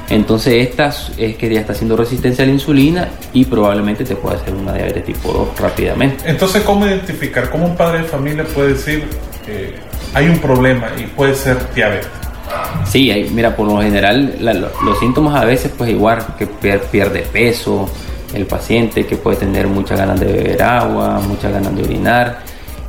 Entonces 0.09 0.65
esta 0.67 0.93
es 1.17 1.35
que 1.35 1.53
ya 1.53 1.59
está 1.59 1.73
haciendo 1.73 1.97
resistencia 1.97 2.43
a 2.43 2.47
la 2.47 2.53
insulina 2.53 3.09
y 3.33 3.43
probablemente 3.43 4.05
te 4.05 4.15
pueda 4.15 4.37
hacer 4.37 4.53
una 4.53 4.73
diabetes 4.73 5.03
tipo 5.03 5.33
2 5.33 5.59
rápidamente. 5.59 6.23
Entonces, 6.29 6.63
¿cómo 6.63 6.87
identificar? 6.87 7.49
¿Cómo 7.49 7.65
un 7.65 7.75
padre 7.75 7.99
de 7.99 8.03
familia 8.05 8.45
puede 8.45 8.69
decir, 8.69 9.03
eh, 9.47 9.75
hay 10.13 10.29
un 10.29 10.39
problema 10.39 10.87
y 10.97 11.03
puede 11.03 11.35
ser 11.35 11.57
diabetes. 11.73 12.07
Sí, 12.85 13.29
mira, 13.33 13.55
por 13.55 13.67
lo 13.67 13.81
general 13.81 14.37
los 14.39 14.99
síntomas 14.99 15.35
a 15.35 15.45
veces 15.45 15.71
pues 15.77 15.89
igual 15.89 16.25
que 16.37 16.47
pierde 16.47 17.21
peso 17.21 17.89
el 18.33 18.45
paciente, 18.45 19.05
que 19.05 19.17
puede 19.17 19.37
tener 19.37 19.67
muchas 19.67 19.97
ganas 19.97 20.19
de 20.19 20.25
beber 20.25 20.61
agua, 20.61 21.21
muchas 21.27 21.51
ganas 21.51 21.75
de 21.75 21.83
orinar 21.83 22.43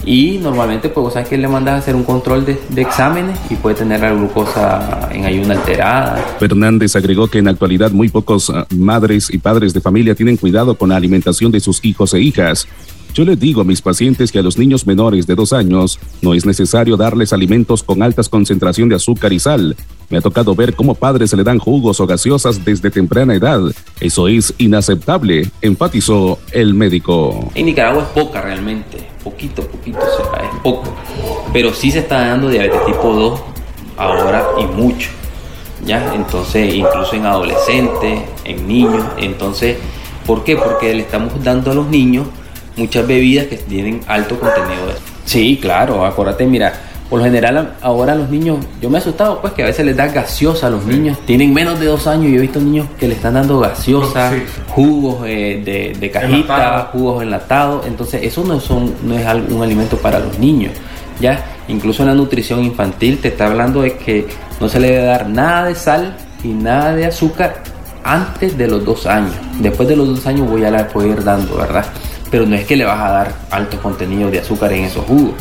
y 0.04 0.38
normalmente 0.38 0.88
pues 0.88 1.12
sabes 1.12 1.28
que 1.28 1.36
le 1.36 1.48
mandas 1.48 1.74
a 1.74 1.78
hacer 1.78 1.94
un 1.94 2.04
control 2.04 2.44
de, 2.46 2.58
exámenes 2.80 3.38
y 3.50 3.56
puede 3.56 3.76
tener 3.76 4.00
la 4.00 4.12
glucosa 4.12 5.08
en 5.12 5.24
ayuna 5.24 5.54
alterada. 5.54 6.16
Fernández 6.38 6.96
agregó 6.96 7.26
que 7.26 7.38
en 7.38 7.46
la 7.46 7.50
actualidad 7.50 7.90
muy 7.90 8.08
pocos 8.08 8.48
uh, 8.48 8.64
madres 8.74 9.28
y 9.30 9.38
padres 9.38 9.74
de 9.74 9.80
familia 9.80 10.14
tienen 10.14 10.36
cuidado 10.36 10.76
con 10.76 10.90
la 10.90 10.96
alimentación 10.96 11.50
de 11.52 11.60
sus 11.60 11.84
hijos 11.84 12.14
e 12.14 12.20
hijas 12.20 12.66
yo 13.14 13.24
les 13.24 13.40
digo 13.40 13.62
a 13.62 13.64
mis 13.64 13.82
pacientes 13.82 14.30
que 14.30 14.38
a 14.38 14.42
los 14.42 14.58
niños 14.58 14.86
menores 14.86 15.26
de 15.26 15.34
dos 15.34 15.52
años 15.52 15.98
no 16.22 16.34
es 16.34 16.46
necesario 16.46 16.96
darles 16.96 17.32
alimentos 17.32 17.82
con 17.82 18.02
altas 18.02 18.28
concentración 18.28 18.88
de 18.88 18.94
azúcar 18.94 19.32
y 19.32 19.40
sal. 19.40 19.74
Me 20.10 20.18
ha 20.18 20.20
tocado 20.22 20.54
ver 20.54 20.74
cómo 20.74 20.94
padres 20.94 21.28
se 21.28 21.36
le 21.36 21.44
dan 21.44 21.58
jugos 21.58 22.00
o 22.00 22.06
gaseosas 22.06 22.64
desde 22.64 22.90
temprana 22.90 23.34
edad. 23.34 23.60
Eso 24.00 24.26
es 24.26 24.54
inaceptable, 24.56 25.50
enfatizó 25.60 26.38
el 26.50 26.72
médico. 26.72 27.50
En 27.54 27.66
Nicaragua 27.66 28.04
es 28.04 28.08
poca 28.08 28.40
realmente, 28.40 29.06
poquito, 29.22 29.62
poquito, 29.62 29.98
es 29.98 30.60
poco. 30.62 30.94
Pero 31.52 31.74
sí 31.74 31.90
se 31.90 31.98
está 31.98 32.28
dando 32.28 32.48
diabetes 32.48 32.86
tipo 32.86 33.12
2 33.12 33.40
ahora 33.98 34.46
y 34.58 34.64
mucho. 34.64 35.10
¿Ya? 35.84 36.14
Entonces, 36.14 36.74
incluso 36.74 37.14
en 37.14 37.26
adolescentes, 37.26 38.20
en 38.44 38.66
niños. 38.66 39.04
Entonces, 39.18 39.76
¿por 40.26 40.42
qué? 40.42 40.56
Porque 40.56 40.94
le 40.94 41.02
estamos 41.02 41.32
dando 41.44 41.70
a 41.70 41.74
los 41.74 41.86
niños 41.86 42.26
muchas 42.76 43.06
bebidas 43.06 43.46
que 43.46 43.58
tienen 43.58 44.00
alto 44.06 44.40
contenido 44.40 44.86
de 44.86 44.94
Sí, 45.28 45.58
claro, 45.60 46.06
acuérdate, 46.06 46.46
mira, 46.46 46.87
por 47.08 47.20
lo 47.20 47.24
general 47.24 47.74
ahora 47.80 48.14
los 48.14 48.28
niños, 48.28 48.58
yo 48.80 48.90
me 48.90 48.98
he 48.98 49.00
asustado 49.00 49.40
pues 49.40 49.54
que 49.54 49.62
a 49.62 49.66
veces 49.66 49.84
les 49.86 49.96
da 49.96 50.08
gaseosa 50.08 50.66
a 50.66 50.70
los 50.70 50.84
niños, 50.84 51.18
tienen 51.26 51.54
menos 51.54 51.80
de 51.80 51.86
dos 51.86 52.06
años 52.06 52.26
y 52.26 52.36
he 52.36 52.38
visto 52.38 52.60
niños 52.60 52.86
que 52.98 53.08
le 53.08 53.14
están 53.14 53.34
dando 53.34 53.60
gaseosa, 53.60 54.32
jugos 54.68 55.26
eh, 55.26 55.62
de, 55.64 55.98
de, 55.98 56.10
cajita, 56.10 56.90
jugos 56.92 57.22
enlatados, 57.22 57.86
entonces 57.86 58.22
eso 58.24 58.44
no, 58.44 58.60
son, 58.60 58.94
no 59.02 59.18
es 59.18 59.26
un 59.50 59.62
alimento 59.62 59.96
para 59.96 60.18
los 60.18 60.38
niños, 60.38 60.72
ya, 61.20 61.44
incluso 61.68 62.02
en 62.02 62.08
la 62.08 62.14
nutrición 62.14 62.62
infantil 62.62 63.18
te 63.18 63.28
está 63.28 63.46
hablando 63.46 63.82
de 63.82 63.96
que 63.96 64.26
no 64.60 64.68
se 64.68 64.78
le 64.78 64.90
debe 64.90 65.04
dar 65.04 65.28
nada 65.28 65.64
de 65.64 65.74
sal 65.74 66.16
y 66.44 66.48
nada 66.48 66.94
de 66.94 67.06
azúcar 67.06 67.62
antes 68.04 68.56
de 68.56 68.68
los 68.68 68.84
dos 68.84 69.06
años, 69.06 69.32
después 69.60 69.88
de 69.88 69.96
los 69.96 70.08
dos 70.08 70.26
años 70.26 70.48
voy 70.48 70.64
a 70.64 70.70
la 70.70 70.88
ir 71.04 71.24
dando, 71.24 71.56
¿verdad? 71.56 71.86
Pero 72.30 72.46
no 72.46 72.56
es 72.56 72.66
que 72.66 72.76
le 72.76 72.84
vas 72.84 73.00
a 73.00 73.10
dar 73.10 73.34
altos 73.50 73.80
contenidos 73.80 74.30
de 74.30 74.40
azúcar 74.40 74.72
en 74.72 74.84
esos 74.84 75.04
jugos. 75.04 75.34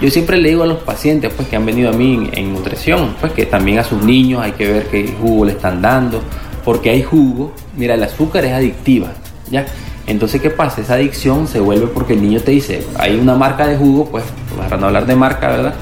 Yo 0.00 0.10
siempre 0.10 0.38
le 0.38 0.48
digo 0.48 0.62
a 0.62 0.66
los 0.66 0.78
pacientes 0.78 1.32
pues, 1.34 1.48
que 1.48 1.56
han 1.56 1.66
venido 1.66 1.90
a 1.90 1.92
mí 1.92 2.30
en, 2.32 2.52
nutrición, 2.52 3.14
pues 3.20 3.32
que 3.32 3.46
también 3.46 3.78
a 3.78 3.84
sus 3.84 4.02
niños 4.02 4.42
hay 4.42 4.52
que 4.52 4.70
ver 4.70 4.86
qué 4.86 5.14
jugo 5.20 5.44
le 5.44 5.52
están 5.52 5.82
dando, 5.82 6.20
porque 6.64 6.90
hay 6.90 7.02
jugo, 7.02 7.52
mira, 7.76 7.94
el 7.94 8.02
azúcar 8.02 8.44
es 8.44 8.52
adictiva, 8.52 9.08
¿ya? 9.50 9.66
Entonces, 10.06 10.40
¿qué 10.40 10.50
pasa? 10.50 10.80
Esa 10.80 10.94
adicción 10.94 11.46
se 11.46 11.60
vuelve 11.60 11.86
porque 11.86 12.14
el 12.14 12.22
niño 12.22 12.40
te 12.40 12.50
dice, 12.50 12.84
hay 12.98 13.16
una 13.16 13.36
marca 13.36 13.66
de 13.66 13.76
jugo, 13.76 14.06
pues, 14.06 14.24
para 14.58 14.76
no 14.76 14.86
hablar 14.86 15.06
de 15.06 15.14
marca, 15.14 15.48
¿verdad? 15.48 15.74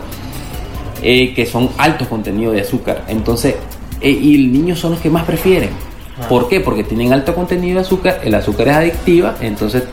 Eh, 1.03 1.33
que 1.35 1.47
son 1.47 1.71
altos 1.79 2.07
contenidos 2.09 2.55
de 2.55 2.61
azúcar. 2.61 3.05
Entonces, 3.09 3.55
eh, 4.03 4.11
y 4.11 4.35
el 4.35 4.53
niño 4.53 4.77
son 4.77 4.93
los 4.93 5.01
que 5.01 5.09
más 5.09 5.25
prefieren. 5.25 5.71
Ah. 6.19 6.29
¿Por 6.29 6.49
qué? 6.49 6.61
Porque 6.61 6.85
tienen 6.85 7.13
alto 7.15 7.35
contenido 7.35 7.77
de 7.77 7.81
azúcar, 7.81 8.21
el 8.23 8.35
azúcar 8.35 8.69
es 8.69 8.77
adictiva, 8.77 9.37
entonces 9.41 9.85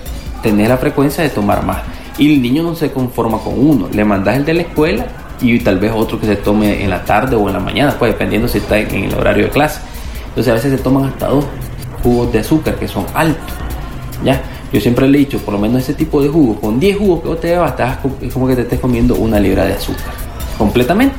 tener 0.50 0.70
la 0.70 0.78
frecuencia 0.78 1.24
de 1.24 1.30
tomar 1.30 1.66
más. 1.66 1.80
Y 2.18 2.34
el 2.34 2.42
niño 2.42 2.64
no 2.64 2.76
se 2.76 2.92
conforma 2.92 3.38
con 3.40 3.54
uno, 3.60 3.90
le 3.92 4.06
mandas 4.06 4.38
el 4.38 4.46
de 4.46 4.54
la 4.54 4.62
escuela 4.62 5.06
y 5.42 5.60
tal 5.60 5.78
vez 5.78 5.92
otro 5.94 6.20
que 6.20 6.26
se 6.26 6.38
tome 6.38 6.84
en 6.84 6.90
la 6.90 7.04
tarde 7.04 7.36
o 7.36 7.48
en 7.48 7.54
la 7.54 7.60
mañana, 7.60 7.96
pues 8.00 8.14
dependiendo 8.14 8.48
si 8.48 8.60
está 8.60 8.80
en 8.80 9.04
el 9.04 9.14
horario 9.14 9.46
de 9.46 9.50
clase. 9.50 9.82
Entonces 10.30 10.52
a 10.52 10.54
veces 10.56 10.72
se 10.72 10.78
toman 10.78 11.06
hasta 11.06 11.28
dos 11.28 11.46
jugos 12.02 12.32
de 12.32 12.40
azúcar 12.40 12.76
que 12.76 12.88
son 12.88 13.06
altos. 13.14 13.54
¿ya? 14.24 14.42
Yo 14.72 14.80
siempre 14.80 15.08
le 15.08 15.18
he 15.18 15.20
dicho, 15.20 15.38
por 15.40 15.54
lo 15.54 15.60
menos 15.60 15.84
ese 15.84 15.94
tipo 15.94 16.22
de 16.22 16.30
jugo, 16.30 16.60
con 16.60 16.80
10 16.80 16.98
jugos 16.98 17.22
que 17.22 17.28
vos 17.28 17.42
te 17.42 17.52
bebas, 17.52 17.74
es 18.22 18.34
como 18.34 18.48
que 18.48 18.56
te 18.56 18.62
estés 18.62 18.80
comiendo 18.80 19.16
una 19.16 19.40
libra 19.40 19.66
de 19.66 19.74
azúcar, 19.74 20.06
completamente. 20.58 21.16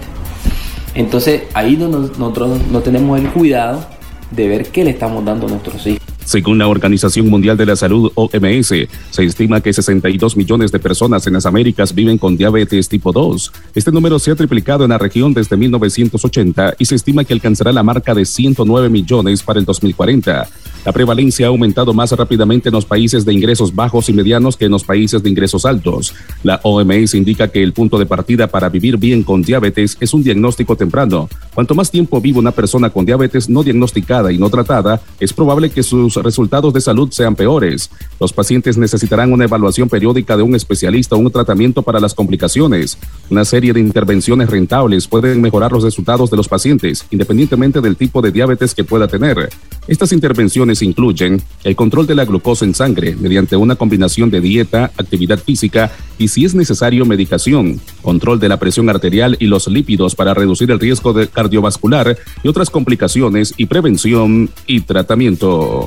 Entonces 0.95 1.43
ahí 1.55 1.77
nosotros 1.77 2.61
no 2.71 2.81
tenemos 2.81 3.19
el 3.21 3.29
cuidado 3.29 3.87
de 4.31 4.49
ver 4.49 4.67
qué 4.71 4.85
le 4.85 4.91
estamos 4.91 5.25
dando 5.25 5.47
a 5.47 5.51
nuestros 5.51 5.87
hijos. 5.87 6.08
Según 6.29 6.59
la 6.59 6.69
Organización 6.69 7.31
Mundial 7.31 7.57
de 7.57 7.65
la 7.65 7.75
Salud, 7.75 8.13
OMS, 8.15 8.69
se 8.69 9.25
estima 9.25 9.63
que 9.63 9.73
62 9.73 10.37
millones 10.37 10.71
de 10.71 10.79
personas 10.79 11.27
en 11.27 11.33
las 11.33 11.47
Américas 11.47 11.95
viven 11.95 12.19
con 12.19 12.37
diabetes 12.37 12.87
tipo 12.87 13.13
2. 13.13 13.51
Este 13.75 13.91
número 13.91 14.19
se 14.19 14.33
ha 14.33 14.37
triplicado 14.37 14.85
en 14.85 14.91
la 14.91 14.99
región 14.99 15.33
desde 15.33 15.57
1980 15.57 16.75
y 16.79 16.85
se 16.85 16.97
estima 16.97 17.25
que 17.25 17.33
alcanzará 17.33 17.73
la 17.73 17.83
marca 17.83 18.15
de 18.15 18.27
109 18.27 18.91
millones 18.91 19.43
para 19.43 19.59
el 19.59 19.65
2040. 19.65 20.47
La 20.85 20.93
prevalencia 20.93 21.47
ha 21.47 21.49
aumentado 21.49 21.93
más 21.93 22.13
rápidamente 22.13 22.69
en 22.69 22.75
los 22.75 22.85
países 22.85 23.25
de 23.25 23.33
ingresos 23.33 23.75
bajos 23.75 24.09
y 24.09 24.13
medianos 24.13 24.57
que 24.57 24.67
en 24.67 24.71
los 24.71 24.85
países 24.85 25.23
de 25.23 25.31
ingresos 25.31 25.65
altos. 25.65 26.15
La 26.43 26.61
OMS 26.63 27.15
indica 27.15 27.49
que 27.49 27.63
el 27.63 27.73
punto 27.73 27.99
de 27.99 28.07
partida 28.07 28.47
para 28.47 28.69
vivir 28.69 28.97
bien 28.97 29.23
con 29.23 29.43
diabetes 29.43 29.97
es 29.99 30.15
un 30.15 30.23
diagnóstico 30.23 30.77
temprano. 30.77 31.29
Cuanto 31.55 31.75
más 31.75 31.91
tiempo 31.91 32.21
vive 32.21 32.39
una 32.39 32.53
persona 32.53 32.91
con 32.91 33.05
diabetes 33.05 33.49
no 33.49 33.63
diagnosticada 33.63 34.31
y 34.31 34.39
no 34.39 34.51
tratada, 34.51 35.01
es 35.19 35.33
probable 35.33 35.71
que 35.71 35.83
sus 35.83 36.18
resultados 36.23 36.73
de 36.73 36.81
salud 36.81 37.11
sean 37.11 37.35
peores. 37.35 37.91
Los 38.21 38.33
pacientes 38.33 38.77
necesitarán 38.77 39.33
una 39.33 39.45
evaluación 39.45 39.89
periódica 39.89 40.37
de 40.37 40.43
un 40.43 40.55
especialista 40.55 41.17
o 41.17 41.19
un 41.19 41.31
tratamiento 41.31 41.83
para 41.83 42.01
las 42.01 42.15
complicaciones. 42.15 42.99
Una 43.31 43.45
serie 43.45 43.73
de 43.73 43.81
intervenciones 43.81 44.51
rentables 44.51 45.07
pueden 45.07 45.41
mejorar 45.41 45.73
los 45.73 45.85
resultados 45.85 46.31
de 46.31 46.37
los 46.37 46.49
pacientes, 46.49 47.05
independientemente 47.11 47.81
del 47.81 47.97
tipo 47.97 48.23
de 48.23 48.33
diabetes 48.33 48.75
que 48.75 48.85
pueda 48.85 49.09
tener. 49.09 49.49
Estas 49.89 50.13
intervenciones 50.13 50.83
incluyen 50.83 51.43
el 51.65 51.75
control 51.75 52.07
de 52.07 52.15
la 52.15 52.27
glucosa 52.27 52.67
en 52.67 52.75
sangre 52.75 53.17
mediante 53.19 53.57
una 53.57 53.75
combinación 53.75 54.31
de 54.31 54.43
dieta, 54.43 54.93
actividad 54.99 55.39
física 55.39 55.91
y, 56.19 56.29
si 56.29 56.45
es 56.45 56.55
necesario, 56.55 57.07
medicación, 57.07 57.81
control 58.03 58.39
de 58.39 58.51
la 58.51 58.59
presión 58.59 58.91
arterial 58.91 59.39
y 59.41 59.47
los 59.47 59.67
lípidos 59.67 60.15
para 60.15 60.35
reducir 60.35 60.71
el 60.71 60.79
riesgo 60.79 61.15
de 61.15 61.29
cardiovascular 61.29 62.19
y 62.43 62.49
otras 62.49 62.69
complicaciones 62.69 63.55
y 63.57 63.65
prevención 63.65 64.51
y 64.67 64.83
tratamiento. 64.83 65.87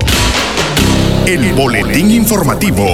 El 1.24 1.52
boletín 1.52 2.10
informativo. 2.10 2.88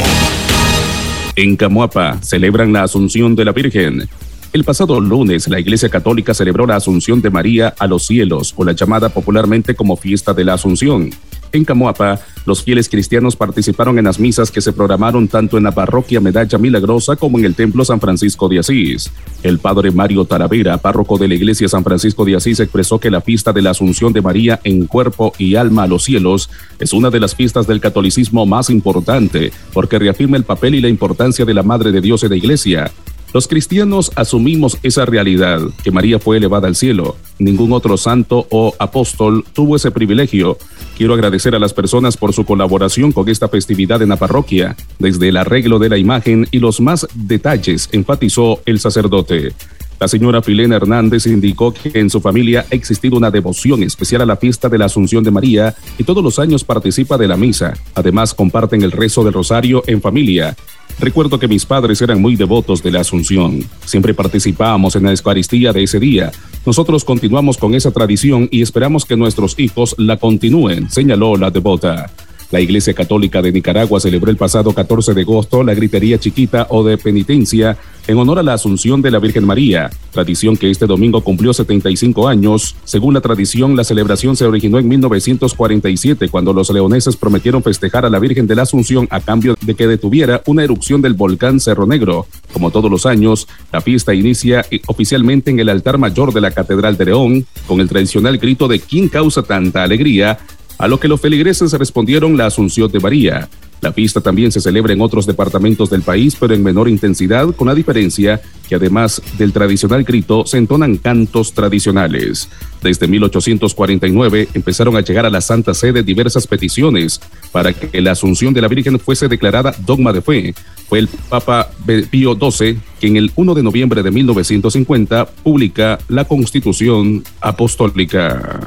En 1.36 1.56
Camuapa 1.56 2.18
celebran 2.20 2.74
la 2.74 2.82
Asunción 2.82 3.34
de 3.34 3.44
la 3.46 3.52
Virgen. 3.52 4.08
El 4.50 4.64
pasado 4.64 4.98
lunes, 4.98 5.46
la 5.48 5.60
Iglesia 5.60 5.90
Católica 5.90 6.32
celebró 6.32 6.66
la 6.66 6.76
Asunción 6.76 7.20
de 7.20 7.28
María 7.28 7.74
a 7.78 7.86
los 7.86 8.06
cielos, 8.06 8.54
o 8.56 8.64
la 8.64 8.72
llamada 8.72 9.10
popularmente 9.10 9.74
como 9.74 9.94
Fiesta 9.94 10.32
de 10.32 10.42
la 10.42 10.54
Asunción. 10.54 11.10
En 11.52 11.66
Camoapa, 11.66 12.18
los 12.46 12.62
fieles 12.62 12.88
cristianos 12.88 13.36
participaron 13.36 13.98
en 13.98 14.06
las 14.06 14.18
misas 14.18 14.50
que 14.50 14.62
se 14.62 14.72
programaron 14.72 15.28
tanto 15.28 15.58
en 15.58 15.64
la 15.64 15.72
parroquia 15.72 16.20
Medalla 16.20 16.56
Milagrosa 16.56 17.16
como 17.16 17.38
en 17.38 17.44
el 17.44 17.54
Templo 17.54 17.84
San 17.84 18.00
Francisco 18.00 18.48
de 18.48 18.58
Asís. 18.58 19.10
El 19.42 19.58
padre 19.58 19.90
Mario 19.90 20.24
Taravera, 20.24 20.78
párroco 20.78 21.18
de 21.18 21.28
la 21.28 21.34
Iglesia 21.34 21.68
San 21.68 21.84
Francisco 21.84 22.24
de 22.24 22.36
Asís, 22.36 22.58
expresó 22.60 22.98
que 22.98 23.10
la 23.10 23.20
fiesta 23.20 23.52
de 23.52 23.60
la 23.60 23.70
Asunción 23.70 24.14
de 24.14 24.22
María 24.22 24.60
en 24.64 24.86
cuerpo 24.86 25.34
y 25.38 25.56
alma 25.56 25.82
a 25.82 25.86
los 25.86 26.04
cielos 26.04 26.48
es 26.78 26.94
una 26.94 27.10
de 27.10 27.20
las 27.20 27.34
fiestas 27.34 27.66
del 27.66 27.80
catolicismo 27.80 28.46
más 28.46 28.70
importante, 28.70 29.52
porque 29.74 29.98
reafirma 29.98 30.38
el 30.38 30.44
papel 30.44 30.74
y 30.74 30.80
la 30.80 30.88
importancia 30.88 31.44
de 31.44 31.54
la 31.54 31.62
Madre 31.62 31.92
de 31.92 32.00
Dios 32.00 32.24
en 32.24 32.30
la 32.30 32.36
Iglesia. 32.36 32.90
Los 33.34 33.46
cristianos 33.46 34.10
asumimos 34.14 34.78
esa 34.82 35.04
realidad, 35.04 35.60
que 35.84 35.90
María 35.90 36.18
fue 36.18 36.38
elevada 36.38 36.66
al 36.66 36.76
cielo. 36.76 37.16
Ningún 37.38 37.72
otro 37.72 37.98
santo 37.98 38.46
o 38.50 38.74
apóstol 38.78 39.44
tuvo 39.52 39.76
ese 39.76 39.90
privilegio. 39.90 40.56
Quiero 40.96 41.12
agradecer 41.12 41.54
a 41.54 41.58
las 41.58 41.74
personas 41.74 42.16
por 42.16 42.32
su 42.32 42.46
colaboración 42.46 43.12
con 43.12 43.28
esta 43.28 43.48
festividad 43.48 44.00
en 44.00 44.08
la 44.08 44.16
parroquia, 44.16 44.76
desde 44.98 45.28
el 45.28 45.36
arreglo 45.36 45.78
de 45.78 45.90
la 45.90 45.98
imagen 45.98 46.48
y 46.50 46.58
los 46.58 46.80
más 46.80 47.06
detalles, 47.14 47.90
enfatizó 47.92 48.60
el 48.64 48.80
sacerdote. 48.80 49.52
La 50.00 50.08
señora 50.08 50.42
Filena 50.42 50.76
Hernández 50.76 51.26
indicó 51.26 51.74
que 51.74 51.90
en 51.98 52.08
su 52.08 52.20
familia 52.20 52.64
ha 52.70 52.74
existido 52.74 53.16
una 53.16 53.32
devoción 53.32 53.82
especial 53.82 54.22
a 54.22 54.26
la 54.26 54.36
fiesta 54.36 54.68
de 54.68 54.78
la 54.78 54.84
Asunción 54.84 55.24
de 55.24 55.32
María 55.32 55.74
y 55.98 56.04
todos 56.04 56.22
los 56.22 56.38
años 56.38 56.62
participa 56.62 57.18
de 57.18 57.26
la 57.26 57.36
misa. 57.36 57.74
Además, 57.94 58.32
comparten 58.32 58.82
el 58.82 58.92
rezo 58.92 59.24
del 59.24 59.34
rosario 59.34 59.82
en 59.86 60.00
familia. 60.00 60.56
Recuerdo 61.00 61.38
que 61.38 61.46
mis 61.46 61.64
padres 61.64 62.02
eran 62.02 62.20
muy 62.20 62.34
devotos 62.34 62.82
de 62.82 62.90
la 62.90 63.00
Asunción. 63.00 63.64
Siempre 63.84 64.14
participábamos 64.14 64.96
en 64.96 65.04
la 65.04 65.12
Eucaristía 65.12 65.72
de 65.72 65.84
ese 65.84 66.00
día. 66.00 66.32
Nosotros 66.66 67.04
continuamos 67.04 67.56
con 67.56 67.74
esa 67.74 67.92
tradición 67.92 68.48
y 68.50 68.62
esperamos 68.62 69.04
que 69.04 69.16
nuestros 69.16 69.58
hijos 69.58 69.94
la 69.96 70.16
continúen, 70.16 70.90
señaló 70.90 71.36
la 71.36 71.50
devota. 71.50 72.10
La 72.50 72.60
Iglesia 72.60 72.94
Católica 72.94 73.42
de 73.42 73.52
Nicaragua 73.52 74.00
celebró 74.00 74.30
el 74.30 74.38
pasado 74.38 74.72
14 74.72 75.12
de 75.12 75.20
agosto 75.20 75.62
la 75.62 75.74
gritería 75.74 76.18
chiquita 76.18 76.66
o 76.70 76.82
de 76.82 76.96
penitencia 76.96 77.76
en 78.06 78.16
honor 78.16 78.38
a 78.38 78.42
la 78.42 78.54
Asunción 78.54 79.02
de 79.02 79.10
la 79.10 79.18
Virgen 79.18 79.44
María, 79.44 79.90
tradición 80.12 80.56
que 80.56 80.70
este 80.70 80.86
domingo 80.86 81.20
cumplió 81.20 81.52
75 81.52 82.26
años. 82.26 82.74
Según 82.84 83.12
la 83.12 83.20
tradición, 83.20 83.76
la 83.76 83.84
celebración 83.84 84.34
se 84.34 84.46
originó 84.46 84.78
en 84.78 84.88
1947 84.88 86.30
cuando 86.30 86.54
los 86.54 86.70
leoneses 86.70 87.16
prometieron 87.16 87.62
festejar 87.62 88.06
a 88.06 88.10
la 88.10 88.18
Virgen 88.18 88.46
de 88.46 88.54
la 88.54 88.62
Asunción 88.62 89.06
a 89.10 89.20
cambio 89.20 89.54
de 89.60 89.74
que 89.74 89.86
detuviera 89.86 90.42
una 90.46 90.64
erupción 90.64 91.02
del 91.02 91.12
volcán 91.12 91.60
Cerro 91.60 91.86
Negro. 91.86 92.26
Como 92.50 92.70
todos 92.70 92.90
los 92.90 93.04
años, 93.04 93.46
la 93.70 93.82
fiesta 93.82 94.14
inicia 94.14 94.64
oficialmente 94.86 95.50
en 95.50 95.60
el 95.60 95.68
altar 95.68 95.98
mayor 95.98 96.32
de 96.32 96.40
la 96.40 96.50
Catedral 96.50 96.96
de 96.96 97.04
León, 97.04 97.46
con 97.66 97.80
el 97.80 97.90
tradicional 97.90 98.38
grito 98.38 98.68
de 98.68 98.80
¿Quién 98.80 99.08
causa 99.08 99.42
tanta 99.42 99.82
alegría? 99.82 100.38
A 100.78 100.88
lo 100.88 100.98
que 101.00 101.08
los 101.08 101.20
feligreses 101.20 101.72
respondieron 101.72 102.36
la 102.36 102.46
Asunción 102.46 102.90
de 102.90 103.00
María. 103.00 103.48
La 103.80 103.92
fiesta 103.92 104.20
también 104.20 104.50
se 104.50 104.60
celebra 104.60 104.92
en 104.92 105.00
otros 105.00 105.24
departamentos 105.26 105.88
del 105.88 106.02
país, 106.02 106.36
pero 106.38 106.52
en 106.52 106.64
menor 106.64 106.88
intensidad, 106.88 107.54
con 107.54 107.68
la 107.68 107.74
diferencia 107.74 108.40
que 108.68 108.74
además 108.74 109.22
del 109.38 109.52
tradicional 109.52 110.02
grito, 110.02 110.44
se 110.46 110.58
entonan 110.58 110.96
cantos 110.96 111.52
tradicionales. 111.52 112.48
Desde 112.82 113.06
1849 113.06 114.48
empezaron 114.54 114.96
a 114.96 115.00
llegar 115.00 115.26
a 115.26 115.30
la 115.30 115.40
Santa 115.40 115.74
Sede 115.74 116.02
diversas 116.02 116.46
peticiones 116.46 117.20
para 117.52 117.72
que 117.72 118.00
la 118.00 118.12
Asunción 118.12 118.52
de 118.52 118.62
la 118.62 118.68
Virgen 118.68 118.98
fuese 118.98 119.28
declarada 119.28 119.74
dogma 119.86 120.12
de 120.12 120.22
fe. 120.22 120.54
Fue 120.88 120.98
el 120.98 121.08
Papa 121.28 121.70
Pío 122.10 122.34
XII 122.34 122.78
quien 122.98 123.16
el 123.16 123.30
1 123.36 123.54
de 123.54 123.62
noviembre 123.62 124.02
de 124.02 124.10
1950 124.10 125.26
publica 125.44 125.98
la 126.08 126.24
Constitución 126.24 127.22
Apostólica. 127.40 128.60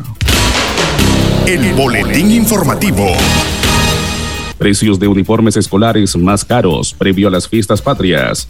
El 1.47 1.73
boletín 1.73 2.31
informativo. 2.31 3.07
Precios 4.59 4.99
de 4.99 5.07
uniformes 5.07 5.57
escolares 5.57 6.15
más 6.15 6.45
caros 6.45 6.93
previo 6.93 7.27
a 7.27 7.31
las 7.31 7.47
fiestas 7.47 7.81
patrias. 7.81 8.47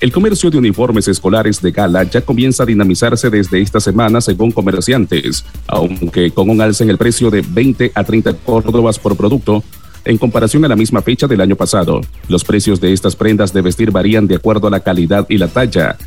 El 0.00 0.12
comercio 0.12 0.48
de 0.48 0.56
uniformes 0.56 1.08
escolares 1.08 1.60
de 1.60 1.72
gala 1.72 2.04
ya 2.04 2.20
comienza 2.20 2.62
a 2.62 2.66
dinamizarse 2.66 3.30
desde 3.30 3.60
esta 3.60 3.80
semana 3.80 4.20
según 4.20 4.52
comerciantes, 4.52 5.44
aunque 5.66 6.30
con 6.30 6.48
un 6.48 6.60
alza 6.60 6.84
en 6.84 6.90
el 6.90 6.98
precio 6.98 7.30
de 7.30 7.44
20 7.46 7.92
a 7.94 8.04
30 8.04 8.32
córdobas 8.34 8.98
por 9.00 9.16
producto, 9.16 9.64
en 10.04 10.16
comparación 10.16 10.64
a 10.64 10.68
la 10.68 10.76
misma 10.76 11.02
fecha 11.02 11.26
del 11.26 11.40
año 11.40 11.56
pasado. 11.56 12.00
Los 12.28 12.44
precios 12.44 12.80
de 12.80 12.92
estas 12.92 13.16
prendas 13.16 13.52
de 13.52 13.60
vestir 13.60 13.90
varían 13.90 14.28
de 14.28 14.36
acuerdo 14.36 14.68
a 14.68 14.70
la 14.70 14.80
calidad 14.80 15.26
y 15.28 15.36
la 15.36 15.48
talla. 15.48 15.98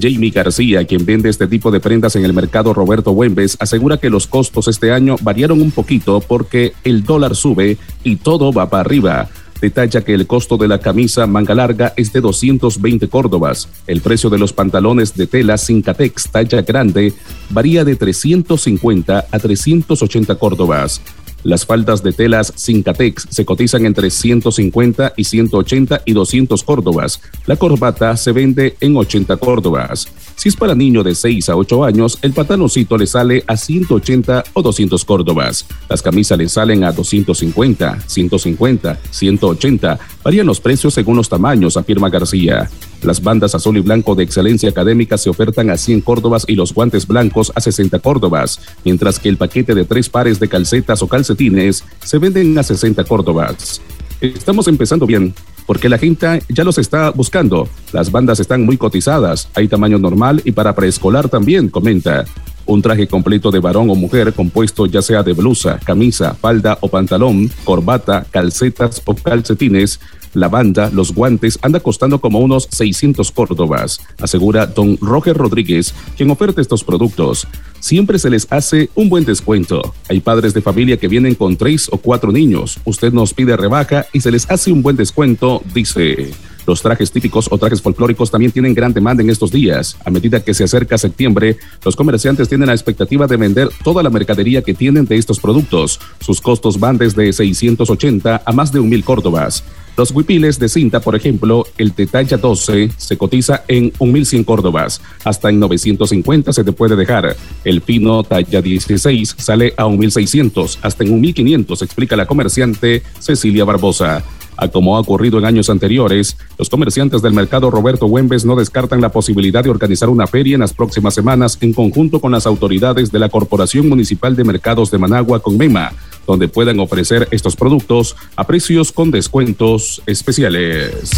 Jamie 0.00 0.30
García, 0.30 0.84
quien 0.84 1.04
vende 1.04 1.28
este 1.28 1.46
tipo 1.46 1.70
de 1.70 1.80
prendas 1.80 2.16
en 2.16 2.24
el 2.24 2.32
mercado 2.32 2.74
Roberto 2.74 3.12
Buembes, 3.12 3.56
asegura 3.60 3.98
que 3.98 4.10
los 4.10 4.26
costos 4.26 4.68
este 4.68 4.92
año 4.92 5.16
variaron 5.22 5.60
un 5.60 5.70
poquito 5.70 6.20
porque 6.20 6.72
el 6.84 7.04
dólar 7.04 7.36
sube 7.36 7.76
y 8.04 8.16
todo 8.16 8.52
va 8.52 8.68
para 8.68 8.82
arriba. 8.82 9.28
Detalla 9.62 10.00
que 10.00 10.12
el 10.12 10.26
costo 10.26 10.56
de 10.56 10.66
la 10.66 10.78
camisa 10.78 11.24
manga 11.28 11.54
larga 11.54 11.94
es 11.96 12.12
de 12.12 12.20
220 12.20 13.08
córdobas. 13.08 13.68
El 13.86 14.00
precio 14.00 14.28
de 14.28 14.38
los 14.38 14.52
pantalones 14.52 15.14
de 15.14 15.28
tela 15.28 15.56
Cincatex 15.56 16.30
talla 16.32 16.62
grande 16.62 17.12
varía 17.48 17.84
de 17.84 17.94
350 17.94 19.26
a 19.30 19.38
380 19.38 20.34
córdobas. 20.34 21.00
Las 21.44 21.66
faldas 21.66 22.02
de 22.02 22.12
telas 22.12 22.52
Cincatex 22.56 23.26
se 23.28 23.44
cotizan 23.44 23.84
entre 23.84 24.10
150 24.10 25.14
y 25.16 25.24
180 25.24 26.02
y 26.04 26.12
200 26.12 26.62
córdobas. 26.62 27.20
La 27.46 27.56
corbata 27.56 28.16
se 28.16 28.32
vende 28.32 28.76
en 28.80 28.96
80 28.96 29.36
córdobas. 29.38 30.06
Si 30.36 30.48
es 30.48 30.56
para 30.56 30.74
niño 30.74 31.02
de 31.02 31.14
6 31.14 31.48
a 31.48 31.56
8 31.56 31.84
años, 31.84 32.18
el 32.22 32.32
pantaloncito 32.32 32.96
le 32.96 33.06
sale 33.06 33.44
a 33.46 33.56
180 33.56 34.44
o 34.52 34.62
200 34.62 35.04
córdobas. 35.04 35.66
Las 35.88 36.02
camisas 36.02 36.38
le 36.38 36.48
salen 36.48 36.84
a 36.84 36.92
250, 36.92 37.98
150, 38.06 38.98
180. 39.10 39.98
Varían 40.24 40.46
los 40.46 40.60
precios 40.60 40.94
según 40.94 41.16
los 41.16 41.28
tamaños, 41.28 41.76
afirma 41.76 42.08
García. 42.08 42.70
Las 43.02 43.22
bandas 43.22 43.54
azul 43.54 43.76
y 43.76 43.80
blanco 43.80 44.14
de 44.14 44.22
excelencia 44.22 44.68
académica 44.68 45.18
se 45.18 45.28
ofertan 45.28 45.70
a 45.70 45.76
100 45.76 46.02
córdobas 46.02 46.44
y 46.46 46.54
los 46.54 46.72
guantes 46.72 47.06
blancos 47.06 47.52
a 47.54 47.60
60 47.60 47.98
córdobas, 47.98 48.60
mientras 48.84 49.18
que 49.18 49.28
el 49.28 49.36
paquete 49.36 49.74
de 49.74 49.84
tres 49.84 50.08
pares 50.08 50.38
de 50.38 50.48
calcetas 50.48 51.02
o 51.02 51.08
calcetines 51.08 51.84
se 52.04 52.18
venden 52.18 52.56
a 52.58 52.62
60 52.62 53.02
córdobas. 53.04 53.80
Estamos 54.20 54.68
empezando 54.68 55.04
bien, 55.04 55.34
porque 55.66 55.88
la 55.88 55.98
gente 55.98 56.44
ya 56.48 56.62
los 56.62 56.78
está 56.78 57.10
buscando. 57.10 57.68
Las 57.92 58.12
bandas 58.12 58.38
están 58.38 58.64
muy 58.64 58.76
cotizadas, 58.76 59.48
hay 59.54 59.66
tamaño 59.66 59.98
normal 59.98 60.40
y 60.44 60.52
para 60.52 60.76
preescolar 60.76 61.28
también, 61.28 61.68
comenta. 61.68 62.24
Un 62.66 62.82
traje 62.82 63.06
completo 63.06 63.50
de 63.50 63.60
varón 63.60 63.90
o 63.90 63.94
mujer 63.94 64.32
compuesto 64.32 64.86
ya 64.86 65.02
sea 65.02 65.22
de 65.22 65.32
blusa, 65.32 65.78
camisa, 65.84 66.34
falda 66.34 66.78
o 66.80 66.88
pantalón, 66.88 67.50
corbata, 67.64 68.26
calcetas 68.30 69.02
o 69.04 69.14
calcetines 69.14 70.00
la 70.34 70.48
banda, 70.48 70.90
los 70.92 71.14
guantes, 71.14 71.58
anda 71.62 71.80
costando 71.80 72.20
como 72.20 72.40
unos 72.40 72.68
600 72.70 73.30
córdobas, 73.32 74.00
asegura 74.20 74.66
don 74.66 74.96
Roger 75.00 75.36
Rodríguez, 75.36 75.94
quien 76.16 76.30
oferta 76.30 76.60
estos 76.60 76.84
productos. 76.84 77.46
Siempre 77.80 78.18
se 78.18 78.30
les 78.30 78.46
hace 78.50 78.90
un 78.94 79.08
buen 79.08 79.24
descuento. 79.24 79.94
Hay 80.08 80.20
padres 80.20 80.54
de 80.54 80.62
familia 80.62 80.96
que 80.96 81.08
vienen 81.08 81.34
con 81.34 81.56
tres 81.56 81.88
o 81.90 81.98
cuatro 81.98 82.32
niños. 82.32 82.78
Usted 82.84 83.12
nos 83.12 83.34
pide 83.34 83.56
rebaja 83.56 84.06
y 84.12 84.20
se 84.20 84.30
les 84.30 84.50
hace 84.50 84.72
un 84.72 84.82
buen 84.82 84.96
descuento, 84.96 85.62
dice. 85.74 86.32
Los 86.66 86.82
trajes 86.82 87.10
típicos 87.10 87.48
o 87.50 87.58
trajes 87.58 87.82
folclóricos 87.82 88.30
también 88.30 88.52
tienen 88.52 88.74
gran 88.74 88.92
demanda 88.92 89.22
en 89.22 89.30
estos 89.30 89.50
días. 89.50 89.96
A 90.04 90.10
medida 90.10 90.40
que 90.40 90.54
se 90.54 90.64
acerca 90.64 90.98
septiembre, 90.98 91.56
los 91.84 91.96
comerciantes 91.96 92.48
tienen 92.48 92.68
la 92.68 92.74
expectativa 92.74 93.26
de 93.26 93.36
vender 93.36 93.68
toda 93.82 94.02
la 94.02 94.10
mercadería 94.10 94.62
que 94.62 94.74
tienen 94.74 95.06
de 95.06 95.16
estos 95.16 95.40
productos. 95.40 95.98
Sus 96.20 96.40
costos 96.40 96.78
van 96.78 96.98
desde 96.98 97.32
680 97.32 98.42
a 98.44 98.52
más 98.52 98.72
de 98.72 98.80
1.000 98.80 99.04
córdobas. 99.04 99.64
Los 99.94 100.10
huipiles 100.10 100.58
de 100.58 100.70
cinta, 100.70 101.00
por 101.00 101.14
ejemplo, 101.14 101.66
el 101.76 101.94
de 101.94 102.06
talla 102.06 102.38
12 102.38 102.90
se 102.96 103.18
cotiza 103.18 103.64
en 103.68 103.92
1.100 103.92 104.44
córdobas, 104.46 105.02
hasta 105.22 105.50
en 105.50 105.60
950 105.60 106.52
se 106.52 106.64
te 106.64 106.72
puede 106.72 106.96
dejar. 106.96 107.36
El 107.62 107.82
fino 107.82 108.22
talla 108.22 108.62
16 108.62 109.36
sale 109.36 109.74
a 109.76 109.84
1.600, 109.84 110.78
hasta 110.80 111.04
en 111.04 111.22
1.500, 111.22 111.82
explica 111.82 112.16
la 112.16 112.24
comerciante 112.24 113.02
Cecilia 113.18 113.64
Barbosa. 113.64 114.24
A 114.56 114.68
como 114.68 114.96
ha 114.96 115.00
ocurrido 115.00 115.38
en 115.38 115.44
años 115.44 115.68
anteriores, 115.68 116.36
los 116.58 116.70
comerciantes 116.70 117.20
del 117.20 117.32
mercado 117.34 117.70
Roberto 117.70 118.06
Güembes 118.06 118.44
no 118.44 118.56
descartan 118.56 119.00
la 119.00 119.10
posibilidad 119.10 119.64
de 119.64 119.70
organizar 119.70 120.08
una 120.08 120.26
feria 120.26 120.54
en 120.54 120.60
las 120.60 120.72
próximas 120.72 121.14
semanas 121.14 121.58
en 121.60 121.72
conjunto 121.72 122.20
con 122.20 122.32
las 122.32 122.46
autoridades 122.46 123.12
de 123.12 123.18
la 123.18 123.28
Corporación 123.28 123.88
Municipal 123.88 124.36
de 124.36 124.44
Mercados 124.44 124.90
de 124.90 124.98
Managua 124.98 125.40
con 125.40 125.58
MEMA 125.58 125.92
donde 126.26 126.48
puedan 126.48 126.80
ofrecer 126.80 127.28
estos 127.30 127.56
productos 127.56 128.16
a 128.36 128.46
precios 128.46 128.92
con 128.92 129.10
descuentos 129.10 130.02
especiales. 130.06 131.10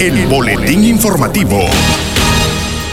El 0.00 0.26
boletín 0.26 0.84
informativo. 0.84 1.60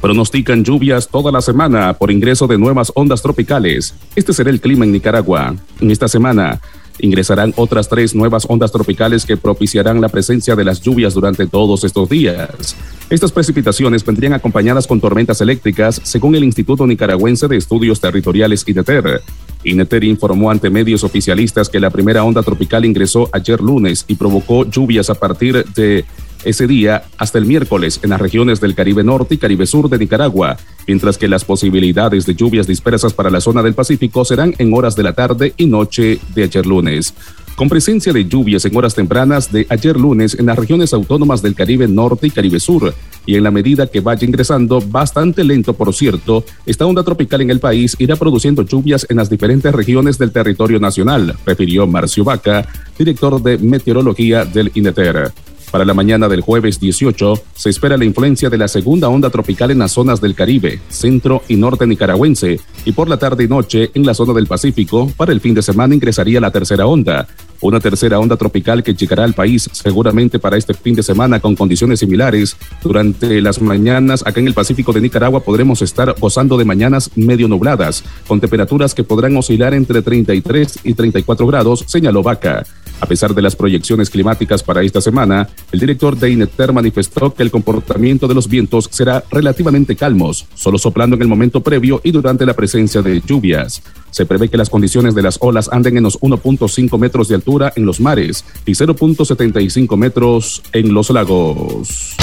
Pronostican 0.02 0.64
lluvias 0.64 1.08
toda 1.08 1.32
la 1.32 1.42
semana 1.42 1.94
por 1.94 2.12
ingreso 2.12 2.48
de 2.48 2.58
nuevas 2.58 2.92
ondas 2.96 3.22
tropicales. 3.22 3.94
Este 4.16 4.34
será 4.34 4.50
el 4.50 4.60
clima 4.60 4.86
en 4.86 4.92
Nicaragua. 4.92 5.56
En 5.80 5.92
esta 5.92 6.08
semana, 6.08 6.60
ingresarán 7.00 7.54
otras 7.56 7.90
tres 7.90 8.16
nuevas 8.16 8.46
ondas 8.48 8.72
tropicales 8.72 9.26
que 9.26 9.38
propiciarán 9.38 10.02
la 10.02 10.10
presencia 10.10 10.56
de 10.56 10.64
las 10.64 10.82
lluvias 10.82 11.14
durante 11.14 11.48
todos 11.48 11.84
estos 11.84 12.10
días. 12.10 12.76
Estas 13.12 13.34
precipitaciones 13.34 14.06
vendrían 14.06 14.32
acompañadas 14.32 14.88
con 14.88 15.02
tormentas 15.02 15.42
eléctricas, 15.42 16.00
según 16.02 16.34
el 16.34 16.46
Instituto 16.46 16.88
Nicaragüense 16.88 17.50
de 17.50 17.58
Estudios 17.58 18.00
Territoriales 18.00 18.64
INETER. 18.66 19.22
INETER 19.66 20.06
informó 20.06 20.50
ante 20.50 20.70
medios 20.70 21.04
oficialistas 21.04 21.68
que 21.68 21.82
la 21.82 21.90
primera 21.90 22.24
onda 22.24 22.42
tropical 22.42 22.86
ingresó 22.86 23.28
ayer 23.34 23.60
lunes 23.60 24.06
y 24.08 24.16
provocó 24.16 24.64
lluvias 24.64 25.10
a 25.10 25.16
partir 25.16 25.66
de 25.76 26.06
ese 26.44 26.68
día 26.68 27.04
hasta 27.18 27.38
el 27.38 27.46
miércoles 27.46 28.00
en 28.04 28.12
las 28.12 28.22
regiones 28.22 28.60
del 28.62 28.76
Caribe 28.76 29.04
Norte 29.04 29.36
y 29.36 29.38
Caribe 29.38 29.66
Sur 29.66 29.90
de 29.90 29.98
Nicaragua, 29.98 30.58
mientras 30.88 31.18
que 31.18 31.28
las 31.28 31.46
posibilidades 31.46 32.26
de 32.26 32.36
lluvias 32.36 32.68
dispersas 32.68 33.14
para 33.14 33.30
la 33.30 33.42
zona 33.42 33.64
del 33.64 33.74
Pacífico 33.74 34.26
serán 34.26 34.54
en 34.58 34.74
horas 34.74 34.96
de 34.96 35.04
la 35.04 35.14
tarde 35.14 35.54
y 35.58 35.66
noche 35.66 36.20
de 36.34 36.44
ayer 36.44 36.66
lunes 36.66 37.14
con 37.56 37.70
presencia 37.70 38.12
de 38.12 38.26
lluvias 38.26 38.66
en 38.66 38.76
horas 38.76 38.96
tempranas 38.96 39.52
de 39.52 39.68
ayer 39.70 39.96
lunes 39.96 40.36
en 40.40 40.48
las 40.48 40.58
regiones 40.58 40.94
autónomas 40.94 41.44
del 41.44 41.54
Caribe 41.54 41.88
Norte 41.88 42.26
y 42.26 42.32
Caribe 42.32 42.60
Sur, 42.60 42.94
y 43.26 43.36
en 43.36 43.44
la 43.44 43.52
medida 43.52 43.88
que 43.88 44.00
vaya 44.00 44.26
ingresando, 44.26 44.82
bastante 44.82 45.44
lento 45.44 45.74
por 45.74 45.94
cierto, 45.94 46.44
esta 46.66 46.86
onda 46.86 47.04
tropical 47.04 47.42
en 47.42 47.52
el 47.52 47.60
país 47.60 47.96
irá 48.00 48.16
produciendo 48.16 48.64
lluvias 48.64 49.06
en 49.10 49.18
las 49.18 49.30
diferentes 49.30 49.72
regiones 49.74 50.18
del 50.18 50.32
territorio 50.32 50.80
nacional, 50.80 51.36
refirió 51.46 51.86
Marcio 51.86 52.24
Vaca, 52.24 52.68
director 52.98 53.42
de 53.42 53.58
meteorología 53.58 54.44
del 54.46 54.72
INETER. 54.74 55.32
Para 55.72 55.86
la 55.86 55.94
mañana 55.94 56.28
del 56.28 56.42
jueves 56.42 56.82
18 56.82 57.34
se 57.56 57.70
espera 57.70 57.96
la 57.96 58.04
influencia 58.04 58.50
de 58.50 58.58
la 58.58 58.68
segunda 58.68 59.08
onda 59.08 59.30
tropical 59.30 59.72
en 59.72 59.80
las 59.80 59.94
zonas 59.94 60.20
del 60.20 60.36
Caribe, 60.36 60.82
centro 60.90 61.44
y 61.48 61.56
norte 61.56 61.88
nicaragüense 61.88 62.60
y 62.84 62.92
por 62.92 63.08
la 63.08 63.18
tarde 63.18 63.46
y 63.46 63.48
noche 63.48 63.90
en 63.94 64.06
la 64.06 64.14
zona 64.14 64.34
del 64.34 64.48
Pacífico. 64.48 65.10
Para 65.16 65.32
el 65.32 65.40
fin 65.40 65.54
de 65.54 65.62
semana 65.62 65.96
ingresaría 65.96 66.42
la 66.42 66.52
tercera 66.52 66.88
onda, 66.88 67.26
una 67.62 67.80
tercera 67.80 68.20
onda 68.20 68.36
tropical 68.36 68.84
que 68.84 68.94
llegará 68.94 69.24
al 69.24 69.34
país 69.34 69.70
seguramente 69.72 70.40
para 70.40 70.58
este 70.58 70.74
fin 70.74 70.94
de 70.94 71.04
semana 71.04 71.40
con 71.40 71.56
condiciones 71.56 72.02
similares. 72.02 72.58
Durante 72.84 73.40
las 73.40 73.62
mañanas 73.62 74.24
acá 74.28 74.42
en 74.42 74.48
el 74.48 74.54
Pacífico 74.54 74.92
de 74.92 75.00
Nicaragua 75.00 75.40
podremos 75.40 75.82
estar 75.82 76.14
gozando 76.20 76.58
de 76.58 76.66
mañanas 76.66 77.12
medio 77.16 77.48
nubladas, 77.48 78.04
con 78.28 78.42
temperaturas 78.42 78.94
que 78.94 79.06
podrán 79.06 79.38
oscilar 79.38 79.74
entre 79.74 80.02
33 80.02 80.80
y 80.84 80.94
34 80.96 81.48
grados, 81.48 81.86
señaló 81.88 82.24
Vaca. 82.24 82.66
A 83.00 83.08
pesar 83.08 83.34
de 83.34 83.42
las 83.42 83.56
proyecciones 83.56 84.12
climáticas 84.12 84.62
para 84.62 84.84
esta 84.84 85.02
semana, 85.02 85.50
el 85.72 85.80
director 85.80 86.18
de 86.18 86.32
INETER 86.32 86.74
manifestó 86.74 87.34
que 87.34 87.44
el 87.44 87.52
comportamiento 87.52 88.28
de 88.28 88.34
los 88.34 88.48
vientos 88.48 88.90
será 88.92 89.24
relativamente 89.32 89.96
calmos, 89.96 90.46
solo 90.54 90.78
soplando 90.78 91.16
en 91.16 91.22
el 91.22 91.28
momento 91.28 91.62
previo 91.62 92.02
y 92.04 92.12
durante 92.12 92.46
la 92.46 92.54
presencia 92.54 93.02
de 93.02 93.22
lluvias. 93.22 93.82
Se 94.12 94.26
prevé 94.26 94.50
que 94.50 94.58
las 94.58 94.70
condiciones 94.70 95.16
de 95.16 95.22
las 95.22 95.38
olas 95.42 95.70
anden 95.72 95.98
en 95.98 96.04
los 96.04 96.20
1.5 96.20 96.98
metros 96.98 97.28
de 97.30 97.36
altura 97.36 97.72
en 97.76 97.86
los 97.86 98.00
mares 98.00 98.44
y 98.66 98.72
0.75 98.72 99.98
metros 99.98 100.62
en 100.74 100.94
los 100.94 101.10
lagos. 101.10 102.16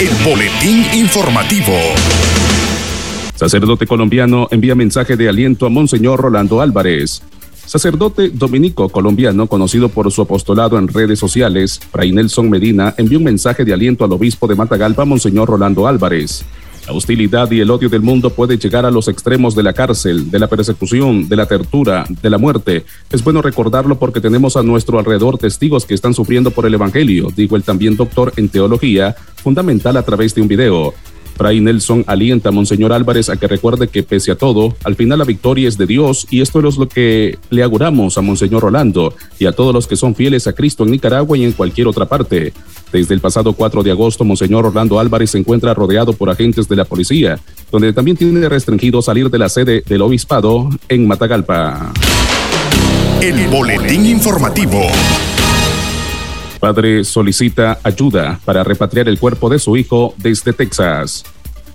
El 0.00 0.10
boletín 0.24 0.84
informativo. 0.94 1.74
Sacerdote 3.34 3.86
colombiano 3.86 4.48
envía 4.50 4.74
mensaje 4.74 5.16
de 5.16 5.28
aliento 5.28 5.66
a 5.66 5.68
Monseñor 5.68 6.20
Rolando 6.20 6.60
Álvarez. 6.60 7.22
Sacerdote 7.68 8.30
dominico 8.30 8.88
colombiano, 8.88 9.46
conocido 9.46 9.90
por 9.90 10.10
su 10.10 10.22
apostolado 10.22 10.78
en 10.78 10.88
redes 10.88 11.18
sociales, 11.18 11.78
Fray 11.92 12.12
Nelson 12.12 12.48
Medina, 12.48 12.94
envió 12.96 13.18
un 13.18 13.24
mensaje 13.24 13.62
de 13.62 13.74
aliento 13.74 14.06
al 14.06 14.12
obispo 14.12 14.46
de 14.46 14.54
Matagalpa, 14.54 15.04
Monseñor 15.04 15.50
Rolando 15.50 15.86
Álvarez. 15.86 16.46
La 16.86 16.94
hostilidad 16.94 17.50
y 17.50 17.60
el 17.60 17.70
odio 17.70 17.90
del 17.90 18.00
mundo 18.00 18.30
puede 18.30 18.56
llegar 18.56 18.86
a 18.86 18.90
los 18.90 19.06
extremos 19.08 19.54
de 19.54 19.64
la 19.64 19.74
cárcel, 19.74 20.30
de 20.30 20.38
la 20.38 20.46
persecución, 20.46 21.28
de 21.28 21.36
la 21.36 21.44
tortura, 21.44 22.06
de 22.22 22.30
la 22.30 22.38
muerte. 22.38 22.86
Es 23.12 23.22
bueno 23.22 23.42
recordarlo 23.42 23.98
porque 23.98 24.22
tenemos 24.22 24.56
a 24.56 24.62
nuestro 24.62 24.98
alrededor 24.98 25.36
testigos 25.36 25.84
que 25.84 25.92
están 25.92 26.14
sufriendo 26.14 26.50
por 26.50 26.64
el 26.64 26.72
Evangelio, 26.72 27.28
dijo 27.36 27.54
el 27.54 27.64
también 27.64 27.98
doctor 27.98 28.32
en 28.36 28.48
teología, 28.48 29.14
fundamental 29.36 29.98
a 29.98 30.02
través 30.02 30.34
de 30.34 30.40
un 30.40 30.48
video. 30.48 30.94
Fray 31.38 31.60
Nelson 31.60 32.02
alienta 32.08 32.48
a 32.48 32.52
Monseñor 32.52 32.92
Álvarez 32.92 33.30
a 33.30 33.36
que 33.36 33.46
recuerde 33.46 33.86
que 33.86 34.02
pese 34.02 34.32
a 34.32 34.34
todo, 34.34 34.76
al 34.82 34.96
final 34.96 35.20
la 35.20 35.24
victoria 35.24 35.68
es 35.68 35.78
de 35.78 35.86
Dios 35.86 36.26
y 36.30 36.40
esto 36.40 36.66
es 36.68 36.76
lo 36.76 36.88
que 36.88 37.38
le 37.50 37.62
auguramos 37.62 38.18
a 38.18 38.22
Monseñor 38.22 38.62
Rolando 38.62 39.14
y 39.38 39.46
a 39.46 39.52
todos 39.52 39.72
los 39.72 39.86
que 39.86 39.94
son 39.94 40.16
fieles 40.16 40.48
a 40.48 40.52
Cristo 40.52 40.82
en 40.82 40.90
Nicaragua 40.90 41.38
y 41.38 41.44
en 41.44 41.52
cualquier 41.52 41.86
otra 41.86 42.06
parte. 42.06 42.52
Desde 42.92 43.14
el 43.14 43.20
pasado 43.20 43.52
4 43.52 43.84
de 43.84 43.92
agosto, 43.92 44.24
Monseñor 44.24 44.66
Orlando 44.66 44.98
Álvarez 44.98 45.30
se 45.30 45.38
encuentra 45.38 45.74
rodeado 45.74 46.12
por 46.12 46.28
agentes 46.28 46.68
de 46.68 46.74
la 46.74 46.84
policía, 46.84 47.38
donde 47.70 47.92
también 47.92 48.16
tiene 48.16 48.48
restringido 48.48 49.00
salir 49.00 49.30
de 49.30 49.38
la 49.38 49.48
sede 49.48 49.84
del 49.86 50.02
obispado 50.02 50.68
en 50.88 51.06
Matagalpa. 51.06 51.92
El 53.22 53.46
boletín 53.48 54.06
informativo. 54.06 54.80
Padre 56.60 57.04
solicita 57.04 57.78
ayuda 57.82 58.40
para 58.44 58.64
repatriar 58.64 59.08
el 59.08 59.18
cuerpo 59.18 59.48
de 59.48 59.58
su 59.58 59.76
hijo 59.76 60.14
desde 60.18 60.52
Texas. 60.52 61.24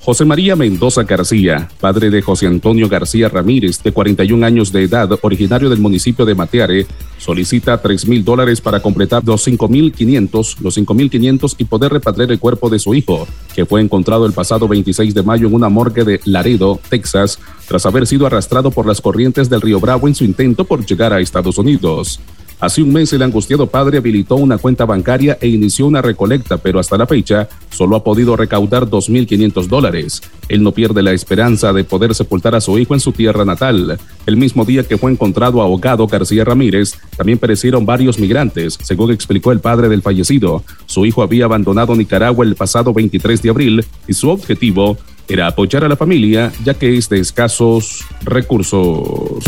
José 0.05 0.25
María 0.25 0.57
Mendoza 0.57 1.03
García, 1.03 1.69
padre 1.79 2.09
de 2.09 2.21
José 2.21 2.47
Antonio 2.47 2.89
García 2.89 3.29
Ramírez, 3.29 3.81
de 3.81 3.93
41 3.93 4.45
años 4.45 4.73
de 4.73 4.83
edad, 4.83 5.09
originario 5.21 5.69
del 5.69 5.79
municipio 5.79 6.25
de 6.25 6.35
Mateare, 6.35 6.85
solicita 7.17 7.81
3 7.81 8.07
mil 8.09 8.25
dólares 8.25 8.59
para 8.59 8.81
completar 8.81 9.23
los 9.23 9.41
5 9.43 9.69
mil 9.69 9.93
500, 9.93 10.59
los 10.59 10.73
5 10.73 10.93
mil 10.93 11.09
500 11.09 11.55
y 11.57 11.63
poder 11.63 11.93
repatriar 11.93 12.29
el 12.33 12.39
cuerpo 12.39 12.69
de 12.69 12.79
su 12.79 12.93
hijo, 12.93 13.25
que 13.55 13.65
fue 13.65 13.79
encontrado 13.79 14.25
el 14.25 14.33
pasado 14.33 14.67
26 14.67 15.13
de 15.13 15.23
mayo 15.23 15.47
en 15.47 15.53
una 15.53 15.69
morgue 15.69 16.03
de 16.03 16.19
Laredo, 16.25 16.81
Texas, 16.89 17.39
tras 17.65 17.85
haber 17.85 18.05
sido 18.05 18.27
arrastrado 18.27 18.71
por 18.71 18.85
las 18.85 18.99
corrientes 18.99 19.49
del 19.49 19.61
río 19.61 19.79
Bravo 19.79 20.09
en 20.09 20.15
su 20.15 20.25
intento 20.25 20.65
por 20.65 20.85
llegar 20.85 21.13
a 21.13 21.21
Estados 21.21 21.57
Unidos. 21.57 22.19
Hace 22.63 22.81
un 22.81 22.93
mes 22.93 23.11
el 23.11 23.21
angustiado 23.21 23.67
padre 23.67 23.97
habilitó 23.97 24.37
una 24.37 24.57
cuenta 24.57 24.85
bancaria 24.85 25.37
e 25.41 25.49
inició 25.49 25.85
una 25.85 26.01
recolecta, 26.01 26.55
pero 26.55 26.79
hasta 26.79 26.97
la 26.97 27.05
fecha 27.05 27.49
solo 27.69 27.97
ha 27.97 28.05
podido 28.05 28.37
recaudar 28.37 28.87
2.500 28.87 29.67
dólares. 29.67 30.21
Él 30.47 30.63
no 30.63 30.71
pierde 30.71 31.03
la 31.03 31.11
esperanza 31.11 31.73
de 31.73 31.83
poder 31.83 32.15
sepultar 32.15 32.55
a 32.55 32.61
su 32.61 32.79
hijo 32.79 32.93
en 32.93 33.01
su 33.01 33.11
tierra 33.11 33.43
natal. 33.43 33.99
El 34.25 34.37
mismo 34.37 34.63
día 34.63 34.87
que 34.87 34.97
fue 34.97 35.11
encontrado 35.11 35.61
ahogado 35.61 36.07
García 36.07 36.45
Ramírez, 36.45 36.93
también 37.17 37.37
perecieron 37.37 37.85
varios 37.85 38.17
migrantes, 38.17 38.79
según 38.81 39.11
explicó 39.11 39.51
el 39.51 39.59
padre 39.59 39.89
del 39.89 40.01
fallecido. 40.01 40.63
Su 40.85 41.05
hijo 41.05 41.21
había 41.21 41.43
abandonado 41.43 41.93
Nicaragua 41.97 42.45
el 42.45 42.55
pasado 42.55 42.93
23 42.93 43.41
de 43.41 43.49
abril 43.49 43.85
y 44.07 44.13
su 44.13 44.29
objetivo 44.29 44.97
era 45.27 45.47
apoyar 45.47 45.83
a 45.83 45.89
la 45.89 45.95
familia 45.95 46.51
ya 46.63 46.73
que 46.73 46.97
es 46.97 47.09
de 47.09 47.19
escasos 47.19 48.05
recursos. 48.23 49.43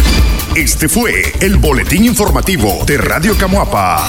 Este 0.55 0.88
fue 0.88 1.33
el 1.41 1.57
boletín 1.57 2.05
informativo 2.05 2.83
de 2.85 2.97
Radio 2.97 3.35
Camuapa. 3.38 4.07